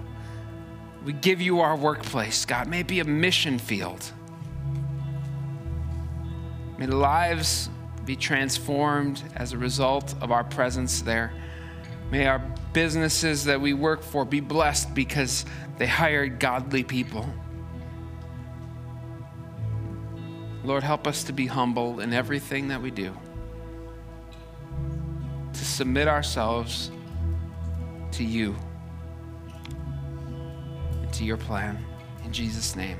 we 1.03 1.11
give 1.11 1.41
you 1.41 1.59
our 1.59 1.75
workplace, 1.75 2.45
God. 2.45 2.69
Maybe 2.69 3.01
a 3.01 3.03
mission 3.03 3.59
field 3.59 4.09
May 6.77 6.87
lives 6.87 7.69
be 8.05 8.15
transformed 8.15 9.21
as 9.35 9.51
a 9.51 9.57
result 9.57 10.15
of 10.21 10.31
our 10.31 10.45
presence 10.45 11.01
there. 11.01 11.33
May 12.09 12.25
our 12.25 12.39
businesses 12.71 13.43
that 13.43 13.59
we 13.59 13.73
work 13.73 14.01
for 14.01 14.23
be 14.23 14.39
blessed 14.39 14.95
because 14.95 15.45
they 15.77 15.87
hired 15.87 16.39
godly 16.39 16.85
people. 16.85 17.29
Lord, 20.63 20.83
help 20.83 21.07
us 21.07 21.23
to 21.23 21.33
be 21.33 21.47
humble 21.47 21.99
in 21.99 22.13
everything 22.13 22.67
that 22.67 22.81
we 22.81 22.91
do, 22.91 23.15
to 25.53 25.65
submit 25.65 26.07
ourselves 26.07 26.91
to 28.11 28.23
you, 28.23 28.55
and 31.01 31.13
to 31.13 31.23
your 31.23 31.37
plan. 31.37 31.83
In 32.23 32.31
Jesus' 32.31 32.75
name. 32.75 32.99